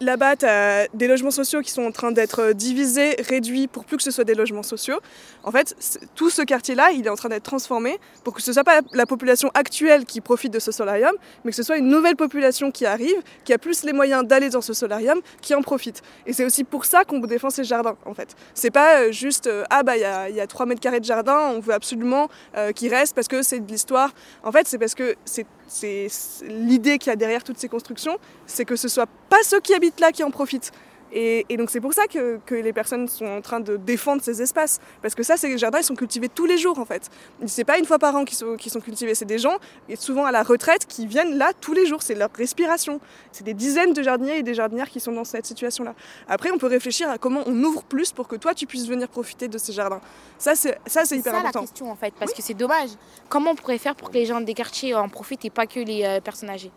[0.00, 3.96] Là-bas, tu as des logements sociaux qui sont en train d'être divisés, réduits pour plus
[3.96, 5.00] que ce soit des logements sociaux.
[5.42, 5.74] En fait,
[6.14, 8.76] tout ce quartier-là, il est en train d'être transformé pour que ce ne soit pas
[8.76, 11.12] la, la population actuelle qui profite de ce solarium,
[11.44, 14.50] mais que ce soit une nouvelle population qui arrive, qui a plus les moyens d'aller
[14.50, 16.02] dans ce solarium, qui en profite.
[16.26, 18.36] Et c'est aussi pour ça qu'on défend ces jardins, en fait.
[18.54, 21.00] C'est pas euh, juste, euh, ah bah il y a, y a 3 mètres carrés
[21.00, 24.10] de jardin, on veut absolument euh, qu'il reste parce que c'est de l'histoire.
[24.44, 26.08] En fait, c'est parce que c'est c'est-
[26.42, 29.74] l'idée qu'il y a derrière toutes ces constructions, c'est que ce soit pas ceux qui
[29.74, 30.72] habitent là qui en profitent.
[31.12, 34.22] Et, et donc c'est pour ça que, que les personnes sont en train de défendre
[34.22, 34.80] ces espaces.
[35.02, 37.10] Parce que ça, ces jardins, ils sont cultivés tous les jours en fait.
[37.46, 39.56] C'est pas une fois par an qu'ils sont, cultivés, c'est des gens,
[39.88, 42.02] et souvent à la retraite, qui viennent là tous les jours.
[42.02, 43.00] C'est leur respiration.
[43.32, 45.94] C'est des dizaines de jardiniers et des jardinières qui sont dans cette situation-là.
[46.28, 49.08] Après, on peut réfléchir à comment on ouvre plus pour que toi, tu puisses venir
[49.08, 50.00] profiter de ces jardins.
[50.38, 51.60] Ça, c'est ça, c'est hyper ça important.
[51.60, 52.90] la question en fait, parce que c'est dommage.
[53.28, 55.80] Comment on pourrait faire pour que les gens des quartiers en profitent et pas que
[55.80, 56.70] les euh, personnes âgées?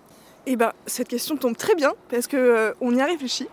[0.47, 3.47] Eh ben, cette question tombe très bien parce que euh, on y a réfléchi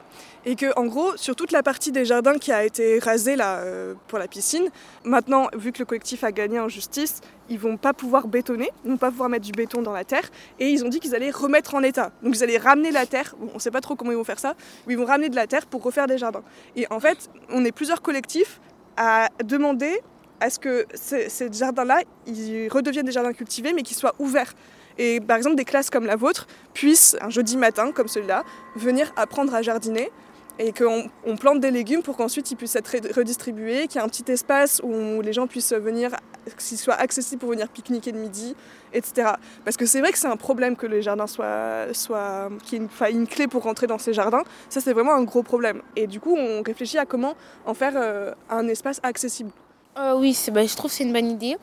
[0.48, 3.58] et que en gros sur toute la partie des jardins qui a été rasée là
[3.58, 4.70] euh, pour la piscine,
[5.04, 8.90] maintenant vu que le collectif a gagné en justice, ils vont pas pouvoir bétonner, ils
[8.90, 11.30] vont pas pouvoir mettre du béton dans la terre et ils ont dit qu'ils allaient
[11.30, 12.12] remettre en état.
[12.22, 13.34] Donc ils allaient ramener la terre.
[13.38, 14.54] Bon, on sait pas trop comment ils vont faire ça,
[14.86, 16.42] mais ils vont ramener de la terre pour refaire des jardins.
[16.76, 18.58] Et en fait, on est plusieurs collectifs
[18.96, 20.00] à demander
[20.40, 24.54] à ce que ces, ces jardins-là, ils redeviennent des jardins cultivés, mais qu'ils soient ouverts.
[24.96, 28.44] Et par exemple, des classes comme la vôtre puissent, un jeudi matin comme celui-là,
[28.76, 30.10] venir apprendre à jardiner
[30.58, 34.06] et qu'on on plante des légumes pour qu'ensuite ils puissent être redistribués, qu'il y ait
[34.06, 36.10] un petit espace où les gens puissent venir,
[36.56, 38.56] qu'il soit accessible pour venir pique-niquer le midi,
[38.92, 39.32] etc.
[39.64, 42.84] Parce que c'est vrai que c'est un problème que les jardins soient, soient qu'il y
[42.84, 44.42] ait une, clé pour rentrer dans ces jardins.
[44.68, 45.82] Ça, c'est vraiment un gros problème.
[45.96, 47.34] Et du coup, on réfléchit à comment
[47.66, 49.50] en faire euh, un espace accessible.
[49.98, 51.56] Euh, Oui, bah, je trouve que c'est une bonne idée.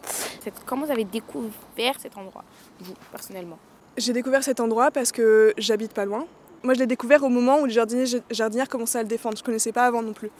[0.65, 2.43] Comment vous avez découvert cet endroit,
[2.79, 3.57] vous, personnellement?
[3.97, 6.25] J'ai découvert cet endroit parce que j'habite pas loin.
[6.65, 9.37] Moi, je l'ai découvert au moment où les jardiniers, jardinières commençaient à le défendre.
[9.37, 10.31] Je connaissais pas avant non plus.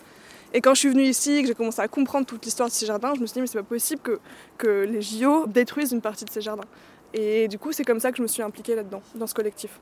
[0.53, 2.87] Et quand je suis venue ici que j'ai commencé à comprendre toute l'histoire de ces
[2.87, 4.19] jardins, je me suis dit, mais c'est pas possible que,
[4.57, 6.65] que les JO détruisent une partie de ces jardins.
[7.13, 9.79] Et du coup, c'est comme ça que je me suis impliquée là-dedans, dans ce collectif.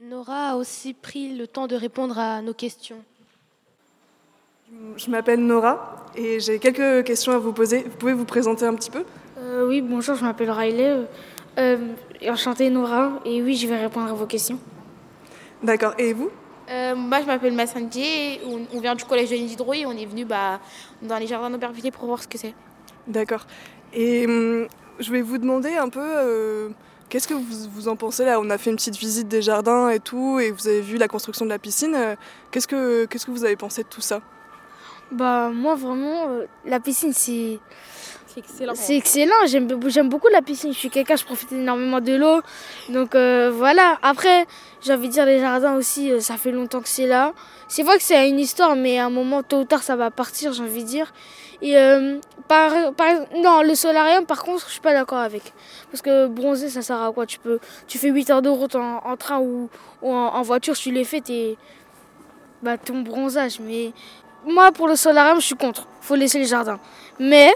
[0.00, 3.02] Nora a aussi pris le temps de répondre à nos questions.
[4.96, 7.84] Je m'appelle Nora et j'ai quelques questions à vous poser.
[7.84, 9.04] Vous pouvez vous présenter un petit peu?
[9.38, 11.06] Euh, oui, bonjour, je m'appelle Riley.
[11.58, 11.78] Euh,
[12.28, 14.58] enchantée Nora, et oui, je vais répondre à vos questions.
[15.62, 15.94] D'accord.
[15.98, 16.30] Et vous?
[16.70, 20.06] Euh, Moi, je m'appelle Massandje, on, on vient du collège de Nidro et on est
[20.06, 20.60] venu bah,
[21.02, 22.54] dans les jardins d'Aubervilliers pour voir ce que c'est.
[23.06, 23.46] D'accord.
[23.92, 24.68] Et hum,
[25.00, 26.68] je vais vous demander un peu, euh,
[27.08, 28.38] qu'est-ce que vous, vous en pensez là?
[28.40, 31.08] On a fait une petite visite des jardins et tout, et vous avez vu la
[31.08, 31.94] construction de la piscine.
[31.94, 32.14] Euh,
[32.52, 34.20] Qu'est-ce que, qu'est-ce que vous avez pensé de tout ça?
[35.10, 37.58] Bah, moi, vraiment, euh, la piscine, c'est.
[38.74, 39.34] C'est excellent.
[39.46, 40.72] J'aime be- j'aime beaucoup la piscine.
[40.72, 42.40] Je suis quelqu'un, je profite énormément de l'eau.
[42.88, 43.98] Donc euh, voilà.
[44.02, 44.46] Après,
[44.82, 47.32] j'ai envie de dire, les jardins aussi, euh, ça fait longtemps que c'est là.
[47.68, 50.10] C'est vrai que c'est une histoire, mais à un moment, tôt ou tard, ça va
[50.10, 51.12] partir, j'ai envie de dire.
[51.62, 52.18] Et euh,
[53.36, 55.52] non, le solarium, par contre, je suis pas d'accord avec.
[55.90, 57.26] Parce que bronzer, ça sert à quoi?
[57.26, 59.68] Tu, peux, tu fais 8 heures de route en, train ou,
[60.02, 61.56] ou en, en voiture, tu les fais, t'es
[62.62, 63.60] bah, ton bronzage.
[63.60, 63.92] Mais
[64.46, 65.86] moi, pour le solarium, je suis contre.
[66.00, 66.78] faut laisser les jardins.
[67.18, 67.54] Mais,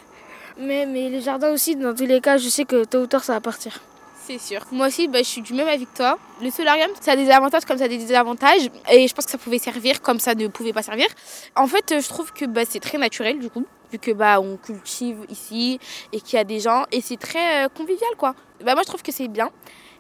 [0.58, 3.24] mais, mais les jardins aussi, dans tous les cas, je sais que tôt ou tard,
[3.24, 3.80] ça va partir.
[4.26, 4.60] C'est sûr.
[4.72, 6.18] Moi aussi, bah, je suis du même avec toi.
[6.40, 8.70] Le solarium, ça a des avantages comme ça a des désavantages.
[8.90, 11.08] Et je pense que ça pouvait servir comme ça ne pouvait pas servir.
[11.56, 14.40] En fait, euh, je trouve que bah, c'est très naturel, du coup, vu que bah
[14.40, 15.78] on cultive ici
[16.12, 18.34] et qu'il y a des gens et c'est très euh, convivial quoi.
[18.64, 19.50] Bah moi je trouve que c'est bien.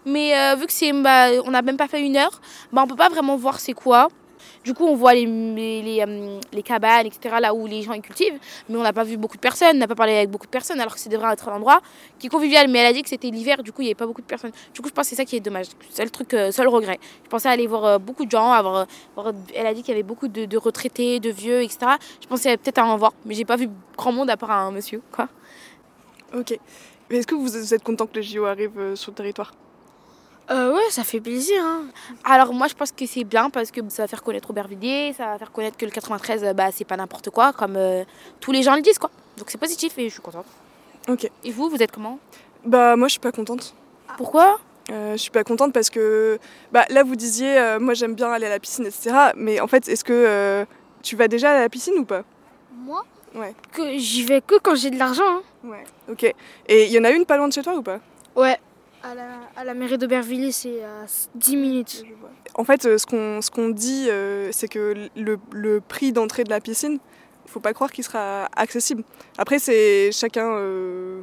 [0.04, 2.40] Mais euh, vu que c'est bah, on n'a même pas fait une heure,
[2.72, 4.08] bah on peut pas vraiment voir c'est quoi.
[4.64, 8.00] Du coup, on voit les, les, les, euh, cabanes, etc., là où les gens y
[8.00, 10.46] cultivent, mais on n'a pas vu beaucoup de personnes, on n'a pas parlé avec beaucoup
[10.46, 11.82] de personnes, alors que c'est devrait être un endroit
[12.18, 12.68] qui est convivial.
[12.68, 14.26] Mais elle a dit que c'était l'hiver, du coup, il n'y avait pas beaucoup de
[14.26, 14.52] personnes.
[14.72, 15.66] Du coup, je pense que c'est ça qui est dommage.
[15.90, 16.98] Seul truc, euh, seul regret.
[17.24, 19.96] Je pensais aller voir euh, beaucoup de gens, avoir, voir- elle a dit qu'il y
[19.96, 21.92] avait beaucoup de, de retraités, de vieux, etc.
[22.22, 24.70] Je pensais peut-être à en voir, mais j'ai pas vu grand monde à part un
[24.70, 25.28] monsieur, quoi.
[26.34, 26.58] Ok.
[27.10, 29.52] Est-ce que vous êtes content que les JO arrivent sur le territoire?
[30.50, 31.62] Euh, ouais, ça fait plaisir.
[31.64, 31.84] hein.
[32.24, 35.26] Alors moi, je pense que c'est bien parce que ça va faire connaître Aubervilliers, ça
[35.32, 38.04] va faire connaître que le 93, euh, bah, c'est pas n'importe quoi, comme euh,
[38.40, 39.10] tous les gens le disent, quoi.
[39.38, 40.46] Donc c'est positif et je suis contente.
[41.08, 41.30] Ok.
[41.44, 42.18] Et vous, vous êtes comment?
[42.64, 43.74] Bah moi je suis pas contente.
[44.16, 44.58] Pourquoi?
[44.90, 46.38] Euh, Je suis pas contente parce que
[46.72, 49.32] bah, là vous disiez euh, moi j'aime bien aller à la piscine etc.
[49.36, 50.64] Mais en fait est-ce que euh,
[51.02, 52.22] tu vas déjà à la piscine ou pas?
[52.74, 53.04] Moi?
[53.34, 53.54] Ouais.
[53.72, 55.22] que J'y vais que quand j'ai de l'argent.
[55.26, 55.42] hein.
[55.64, 55.84] Ouais.
[56.10, 56.22] Ok.
[56.68, 57.98] Et il y en a une pas loin de chez toi ou pas?
[58.36, 58.58] Ouais.
[59.04, 62.04] À la, la mairie d'Aubervilliers, c'est à 10 minutes.
[62.54, 66.42] En fait, euh, ce qu'on ce qu'on dit, euh, c'est que le, le prix d'entrée
[66.44, 66.98] de la piscine,
[67.46, 69.04] faut pas croire qu'il sera accessible.
[69.36, 70.48] Après, c'est chacun.
[70.56, 71.20] euh,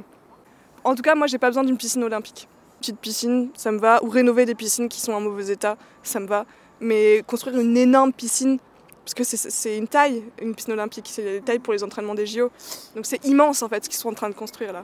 [0.84, 2.48] En tout cas, moi, j'ai pas besoin d'une piscine olympique.
[2.80, 4.04] Petite piscine, ça me va.
[4.04, 6.46] Ou rénover des piscines qui sont en mauvais état, ça me va.
[6.80, 8.60] Mais construire une énorme piscine,
[9.06, 12.26] parce que c'est- une taille, une piscine olympique, c'est une taille pour les entraînements des
[12.28, 12.52] JO.
[12.96, 14.84] Donc c'est immense en fait ce qu'ils sont en train de construire là.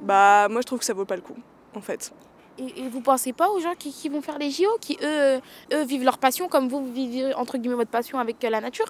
[0.00, 1.36] Bah, moi, je trouve que ça vaut pas le coup,
[1.74, 2.12] en fait.
[2.58, 5.06] Et, et vous pensez pas aux gens qui, qui vont faire les JO, qui eux,
[5.06, 5.40] euh,
[5.72, 8.60] eux vivent leur passion comme vous, vous vivez entre guillemets votre passion avec euh, la
[8.60, 8.86] nature?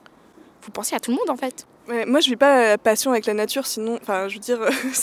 [0.63, 1.67] Vous pensez à tout le monde en fait.
[1.87, 4.59] Ouais, moi, je vis pas la passion avec la nature, sinon, enfin, je veux dire,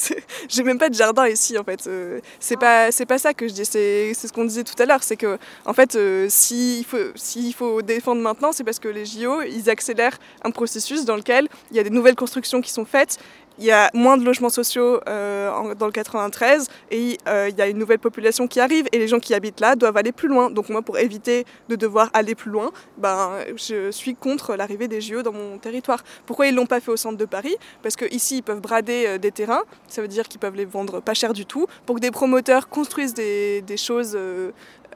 [0.50, 1.86] j'ai même pas de jardin ici, en fait.
[1.86, 3.66] Euh, C'est pas, c'est pas ça que je dis.
[3.66, 7.54] C'est, ce qu'on disait tout à l'heure, c'est que, en fait, euh, s'il faut, s'il
[7.54, 11.78] faut défendre maintenant, c'est parce que les JO, ils accélèrent un processus dans lequel il
[11.78, 13.20] y a des nouvelles constructions qui sont faites.
[13.62, 17.62] Il y a moins de logements sociaux euh, dans le 93 et euh, il y
[17.62, 20.28] a une nouvelle population qui arrive et les gens qui habitent là doivent aller plus
[20.28, 20.50] loin.
[20.50, 25.00] Donc moi, pour éviter de devoir aller plus loin, ben, je suis contre l'arrivée des
[25.00, 26.04] JO dans mon territoire.
[26.26, 27.56] Pourquoi ils l'ont pas fait au centre de Paris?
[27.84, 31.00] Parce qu'ici, ils peuvent brader euh, des terrains, ça veut dire qu'ils peuvent les vendre
[31.00, 34.18] pas cher du tout, pour que des promoteurs construisent des choses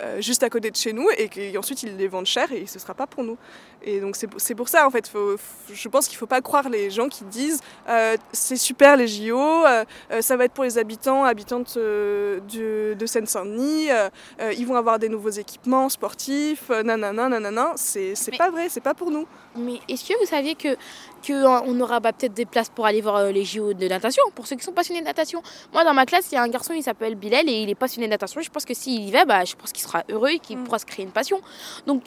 [0.01, 2.79] euh, juste à côté de chez nous et qu'ensuite ils les vendent cher et ce
[2.79, 3.37] sera pas pour nous.
[3.83, 6.69] Et donc c'est pour- ça en fait, faut- faut- je pense qu'il faut pas croire
[6.69, 9.85] les gens qui disent euh, c'est super les JO, euh,
[10.21, 13.89] ça va être pour les habitants, habitantes du- de Seine-Saint-Denis,
[14.57, 19.11] ils vont avoir des nouveaux équipements sportifs, nanana, nanana, c'est pas vrai, c'est pas pour
[19.11, 19.27] nous.
[19.55, 20.75] Mais est-ce que vous saviez que,
[21.25, 23.87] que euh, on aura bah, peut-être des places pour aller voir euh, les JO de
[23.87, 25.41] natation pour ceux qui sont passionnés de natation
[25.73, 27.75] Moi, dans ma classe, il y a un garçon, il s'appelle Bilal et il est
[27.75, 28.41] passionné de natation.
[28.41, 30.79] Je pense que s'il y va, bah, je pense qu'il sera heureux et qu'il pourra
[30.79, 31.41] se créer une passion.
[31.87, 32.03] Donc,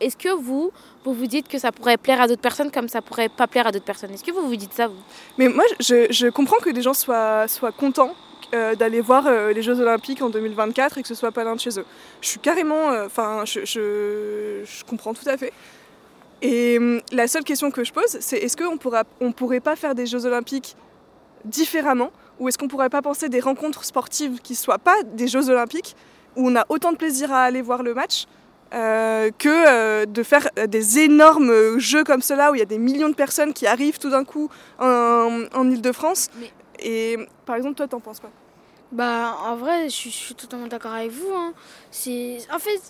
[0.00, 0.70] est-ce que vous,
[1.04, 3.66] vous vous dites que ça pourrait plaire à d'autres personnes comme ça pourrait pas plaire
[3.66, 4.10] à d'autres personnes?
[4.12, 4.96] Est-ce que vous vous dites ça vous?
[5.36, 8.14] Mais moi, je, je comprends que les gens soient, soient contents
[8.54, 11.54] euh, d'aller voir euh, les Jeux Olympiques en 2024 et que ce soit pas loin
[11.54, 11.84] de chez eux.
[12.20, 12.90] Je suis carrément.
[12.90, 15.52] euh, Enfin, je, je, je comprends tout à fait.
[16.42, 19.76] Et hum, la seule question que je pose, c'est est-ce qu'on pourra, on pourrait pas
[19.76, 20.76] faire des Jeux Olympiques
[21.44, 22.10] différemment?
[22.38, 25.94] Ou est-ce qu'on pourrait pas penser des rencontres sportives qui soient pas des Jeux Olympiques,
[26.36, 28.24] où on a autant de plaisir à aller voir le match
[28.72, 32.66] euh, que euh, de faire euh, des énormes jeux comme cela où il y a
[32.66, 34.48] des millions de personnes qui arrivent tout d'un coup
[34.78, 36.28] en, en Ile-de-France.
[36.78, 38.30] Et par exemple, toi, t'en penses pas
[38.92, 41.34] Bah, en vrai, je suis, je suis totalement d'accord avec vous.
[41.34, 41.52] hein.
[41.90, 42.80] C'est, en fait,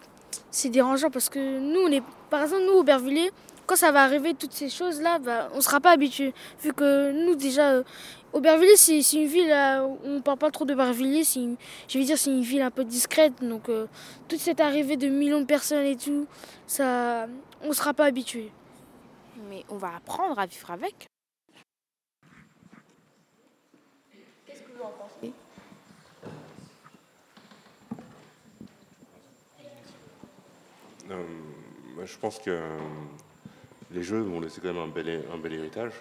[0.50, 3.30] c'est dérangeant parce que nous, on est, par exemple, nous, Aubervilliers,
[3.66, 6.34] quand ça va arriver, toutes ces choses-là, bah, on sera pas habitués.
[6.62, 7.82] Vu que nous, déjà, euh,
[8.32, 11.24] Aubervilliers, c'est, une ville euh, on parle pas trop d'Aubervilliers.
[11.24, 11.40] C'est
[11.88, 13.34] je vais dire, c'est une ville un peu discrète.
[13.42, 13.86] Donc, euh,
[14.28, 16.26] toute cette arrivée de millions de personnes et tout,
[16.66, 17.26] ça,
[17.62, 18.50] on sera pas habitués.
[19.48, 21.06] Mais on va apprendre à vivre avec.
[24.46, 25.32] Qu'est-ce que vous en pensez
[26.22, 26.26] Euh,
[30.99, 30.99] moi,
[32.04, 32.78] je pense que euh,
[33.90, 35.92] les jeux vont laisser quand même un bel, héritage.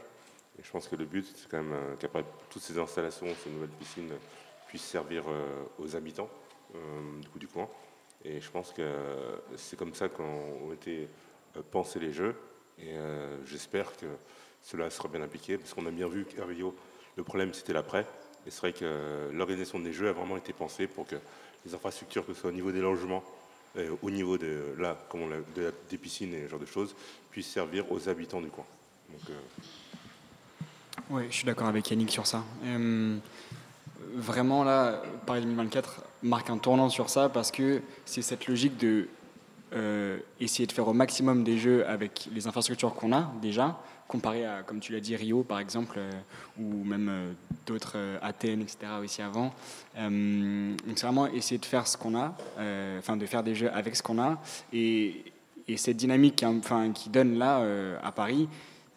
[0.59, 3.49] Et je pense que le but, c'est quand même euh, qu'après toutes ces installations, ces
[3.49, 4.11] nouvelles piscines
[4.67, 6.29] puissent servir euh, aux habitants
[6.75, 7.67] euh, du, coup, du coin.
[8.23, 11.07] Et je pense que euh, c'est comme ça qu'ont été
[11.57, 12.35] euh, pensés les jeux.
[12.77, 14.05] Et euh, j'espère que
[14.61, 16.75] cela sera bien appliqué, parce qu'on a bien vu qu'à Rio,
[17.15, 18.05] le problème c'était l'après.
[18.45, 21.15] Et c'est vrai que euh, l'organisation des jeux a vraiment été pensée pour que
[21.65, 23.38] les infrastructures, que ce soit au niveau des logements, euh,
[24.01, 25.21] au niveau de, là, comme
[25.55, 26.95] de la- des piscines et ce genre de choses,
[27.31, 28.65] puissent servir aux habitants du coin.
[29.11, 29.33] Donc, euh,
[31.09, 32.43] Oui, je suis d'accord avec Yannick sur ça.
[32.65, 33.17] Euh,
[34.15, 39.07] vraiment, là, Paris 2024 marque un tournant sur ça parce que c'est cette logique de
[39.73, 44.43] euh, essayer de faire au maximum des jeux avec les infrastructures qu'on a déjà, comparé
[44.43, 46.11] à, comme tu l'as dit, Rio par exemple, euh,
[46.59, 47.31] ou même euh,
[47.67, 48.77] d'autres, Athènes, etc.
[49.03, 49.53] aussi avant.
[49.95, 52.35] donc c'est vraiment essayer de faire ce qu'on a,
[52.97, 54.41] enfin de faire des jeux avec ce qu'on a.
[54.73, 55.23] Et,
[55.67, 57.63] et cette dynamique qui, enfin, qui donne là
[58.01, 58.49] à Paris,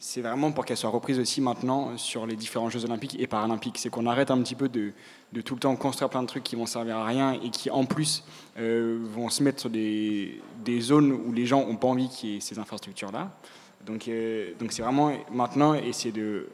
[0.05, 3.79] c'est vraiment pour qu'elle soit reprise aussi maintenant sur les différents Jeux olympiques et paralympiques.
[3.79, 4.93] C'est qu'on arrête un petit peu de,
[5.45, 7.85] tout le temps construire plein de trucs qui vont servir à rien et qui en
[7.85, 8.25] plus
[8.59, 10.41] euh, vont se mettre sur des,
[10.81, 13.31] zones où les gens n'ont pas envie qu'il y ait ces infrastructures-là.
[13.87, 16.49] Donc euh, donc c'est vraiment maintenant essayer de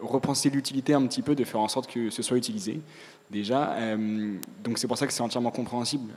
[0.00, 2.80] repenser l'utilité un petit peu, de faire en sorte que ce soit utilisé
[3.28, 3.72] déjà.
[3.72, 6.12] Euh, donc c'est pour ça que c'est entièrement compréhensible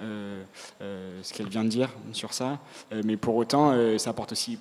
[0.80, 2.60] ce qu'elle vient de dire sur ça.
[3.04, 4.60] mais pour autant, ça apporte aussi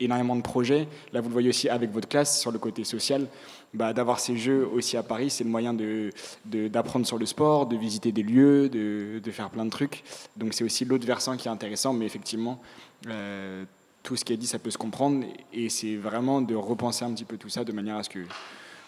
[0.00, 0.88] énormément de projets.
[1.12, 3.26] Là, vous le voyez aussi avec votre classe sur le côté social.
[3.74, 6.12] Bah, D'avoir ces jeux aussi à Paris, c'est le moyen d'apprendre
[6.46, 10.02] de, d'apprendre sur le sport, de visiter des lieux, de, de faire plein de trucs.
[10.36, 12.60] Donc c'est aussi l'autre versant qui est intéressant, mais effectivement,
[13.08, 13.64] euh,
[14.02, 15.24] tout ce qui est dit, ça peut se comprendre.
[15.52, 18.20] Et c'est vraiment de repenser un petit peu tout ça de manière à ce que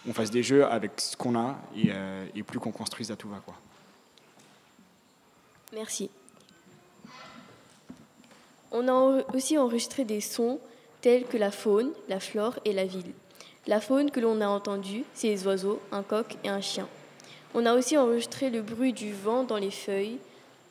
[0.07, 3.29] on fasse des jeux avec ce qu'on a et, euh, plus qu'on construise à tout
[3.29, 3.37] va.
[3.45, 3.53] Quoi.
[5.73, 6.09] Merci.
[8.71, 10.59] On a aussi enregistré des sons
[11.01, 13.11] tels que la faune, la flore et la ville.
[13.67, 16.87] La faune que l'on a entendue, c'est les oiseaux, un coq et un chien.
[17.53, 20.19] On a aussi enregistré le bruit du vent dans les feuilles,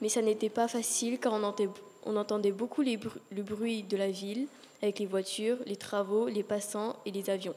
[0.00, 4.46] mais ça n'était pas facile car on entendait, beaucoup le bruit de la ville
[4.82, 7.54] avec les voitures, les travaux, les passants et les avions.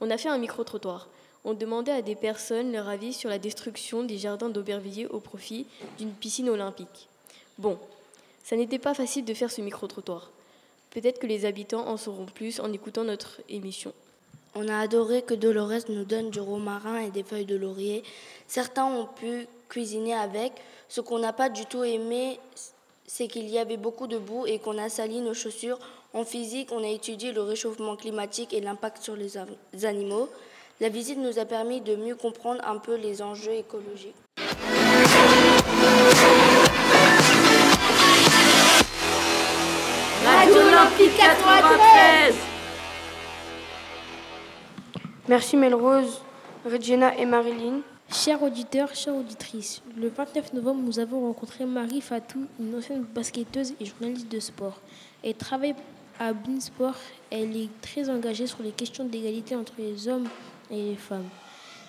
[0.00, 1.08] On a fait un micro-trottoir.
[1.44, 5.66] On demandait à des personnes leur avis sur la destruction des jardins d'Aubervilliers au profit
[5.98, 7.08] d'une piscine olympique.
[7.58, 7.78] Bon,
[8.42, 10.30] ça n'était pas facile de faire ce micro-trottoir.
[10.90, 13.92] Peut-être que les habitants en sauront plus en écoutant notre émission.
[14.54, 18.02] On a adoré que Dolores nous donne du romarin et des feuilles de laurier.
[18.46, 20.52] Certains ont pu cuisiner avec.
[20.88, 22.40] Ce qu'on n'a pas du tout aimé,
[23.06, 25.78] c'est qu'il y avait beaucoup de boue et qu'on a sali nos chaussures.
[26.14, 29.36] En physique, on a étudié le réchauffement climatique et l'impact sur les
[29.84, 30.28] animaux.
[30.80, 34.14] La visite nous a permis de mieux comprendre un peu les enjeux écologiques.
[45.28, 46.22] Merci Melrose,
[46.64, 47.80] Regina et Marilyn.
[48.10, 53.74] Chers auditeurs, chères auditrices, le 29 novembre, nous avons rencontré Marie Fatou, une ancienne basketteuse
[53.80, 54.80] et journaliste de sport.
[55.22, 55.74] Elle travaille
[56.18, 56.96] à Beansport.
[57.30, 60.28] Elle est très engagée sur les questions d'égalité entre les hommes
[60.70, 61.28] et les femmes.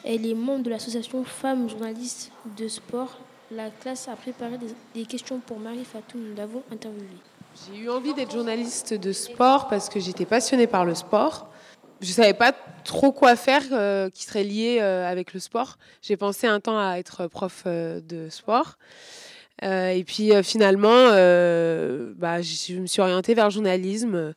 [0.04, 3.18] Elle est membre de l'association Femmes journalistes de sport.
[3.52, 4.58] La classe a préparé
[4.94, 6.18] des, questions pour Marie Fatou.
[6.18, 7.08] Nous l'avons interviewée.
[7.68, 11.49] J'ai eu envie d'être journaliste de sport parce que j'étais passionnée par le sport.
[11.99, 12.53] Je ne savais pas
[12.86, 15.78] trop quoi faire euh, qui serait lié euh, avec le sport.
[16.01, 18.78] J'ai pensé un temps à être prof euh, de sport.
[19.62, 21.10] et puis finalement,
[22.16, 24.34] bah, je me suis orientée vers le journalisme.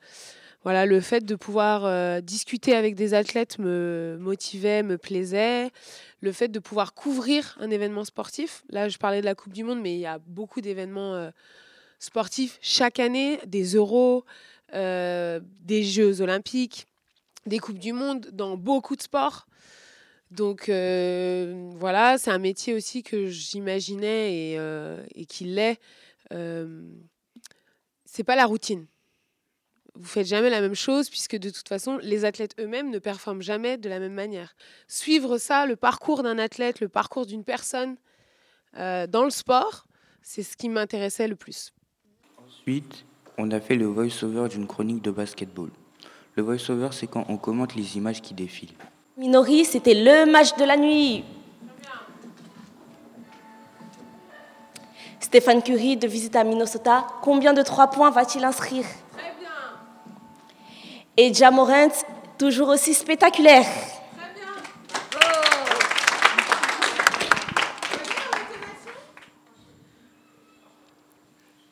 [0.64, 5.70] Voilà, le fait de pouvoir discuter avec des athlètes me motivait, me plaisait.
[6.20, 8.64] Le fait de pouvoir couvrir un événement sportif.
[8.70, 11.30] Là, je parlais de la Coupe du Monde, mais il y a beaucoup d'événements
[12.03, 14.24] sportifs chaque année, des euros,
[14.74, 16.88] euh, des Jeux olympiques,
[17.46, 19.46] des Coupes du Monde dans beaucoup de sports.
[20.32, 25.78] Donc euh, voilà, c'est un métier aussi que j'imaginais et, euh, et qui l'est.
[28.05, 28.86] c'est pas la routine.
[29.94, 33.42] Vous faites jamais la même chose puisque de toute façon, les athlètes eux-mêmes ne performent
[33.42, 34.57] jamais de la même manière.
[34.88, 37.96] Suivre ça, le parcours d'un athlète, le parcours d'une personne
[38.74, 39.86] dans le sport,
[40.22, 41.72] c'est ce qui m'intéressait le plus.
[42.62, 43.04] Ensuite,
[43.38, 45.68] on a fait le voice-over d'une chronique de basketball.
[46.36, 48.76] Le voice-over, c'est quand on commente les images qui défilent.
[49.16, 51.24] Minori, c'était le match de la nuit.
[55.18, 58.84] Stéphane Curie de visite à Minnesota, combien de trois points va-t-il inscrire?
[59.10, 59.50] Très bien.
[61.16, 61.88] Et Jamorant,
[62.38, 63.66] toujours aussi spectaculaire.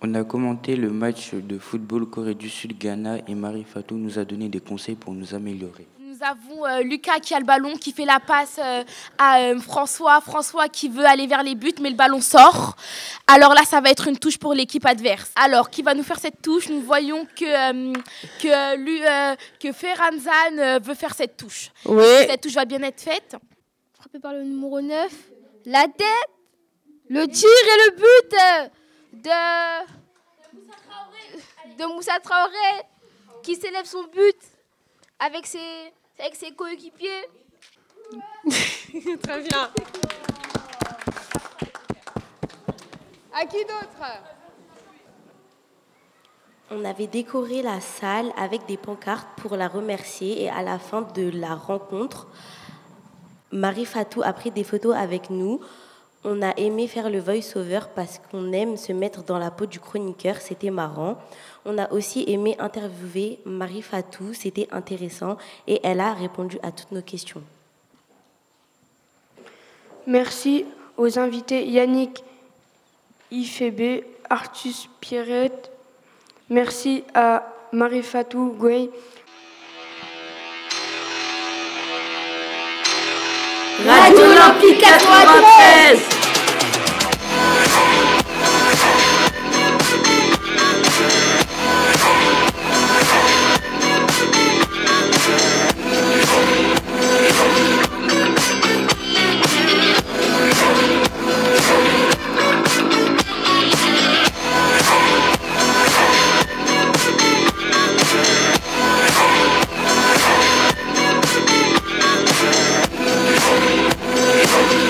[0.02, 4.24] On a commenté le match de football Corée du Sud-Ghana et Marie Fatou nous a
[4.24, 5.86] donné des conseils pour nous améliorer.
[5.98, 8.82] Nous avons euh, Lucas qui a le ballon, qui fait la passe euh,
[9.18, 10.22] à euh, François.
[10.22, 12.76] François qui veut aller vers les buts, mais le ballon sort.
[13.26, 15.30] Alors là, ça va être une touche pour l'équipe adverse.
[15.36, 16.70] Alors, qui va nous faire cette touche?
[16.70, 17.92] Nous voyons que,
[18.40, 19.00] que, lui,
[19.60, 21.72] que Ferranzan veut faire cette touche.
[21.84, 22.02] Oui.
[22.26, 23.36] Cette touche va bien être faite.
[23.98, 25.12] Frappé par le numéro 9.
[25.66, 26.30] La tête,
[27.10, 28.70] le tir et le but
[29.12, 29.84] de,
[31.76, 32.84] de Moussa Traoré
[33.42, 34.36] qui s'élève son but
[35.18, 37.28] avec ses, avec ses coéquipiers.
[39.22, 39.70] Très bien.
[43.32, 44.22] À qui d'autre?
[46.72, 51.02] On avait décoré la salle avec des pancartes pour la remercier et à la fin
[51.02, 52.28] de la rencontre,
[53.50, 55.60] Marie Fatou a pris des photos avec nous.
[56.22, 59.80] On a aimé faire le voice-over parce qu'on aime se mettre dans la peau du
[59.80, 61.16] chroniqueur, c'était marrant.
[61.64, 66.92] On a aussi aimé interviewer Marie Fatou, c'était intéressant et elle a répondu à toutes
[66.92, 67.42] nos questions.
[70.06, 70.66] Merci
[70.98, 72.22] aux invités Yannick
[73.30, 75.70] Ifebe, Artus Pierrette.
[76.50, 78.90] Merci à Marie Fatou Gouey.
[84.40, 86.20] Olympique 93
[113.50, 113.99] Thank you.
[114.60, 114.89] Thank you.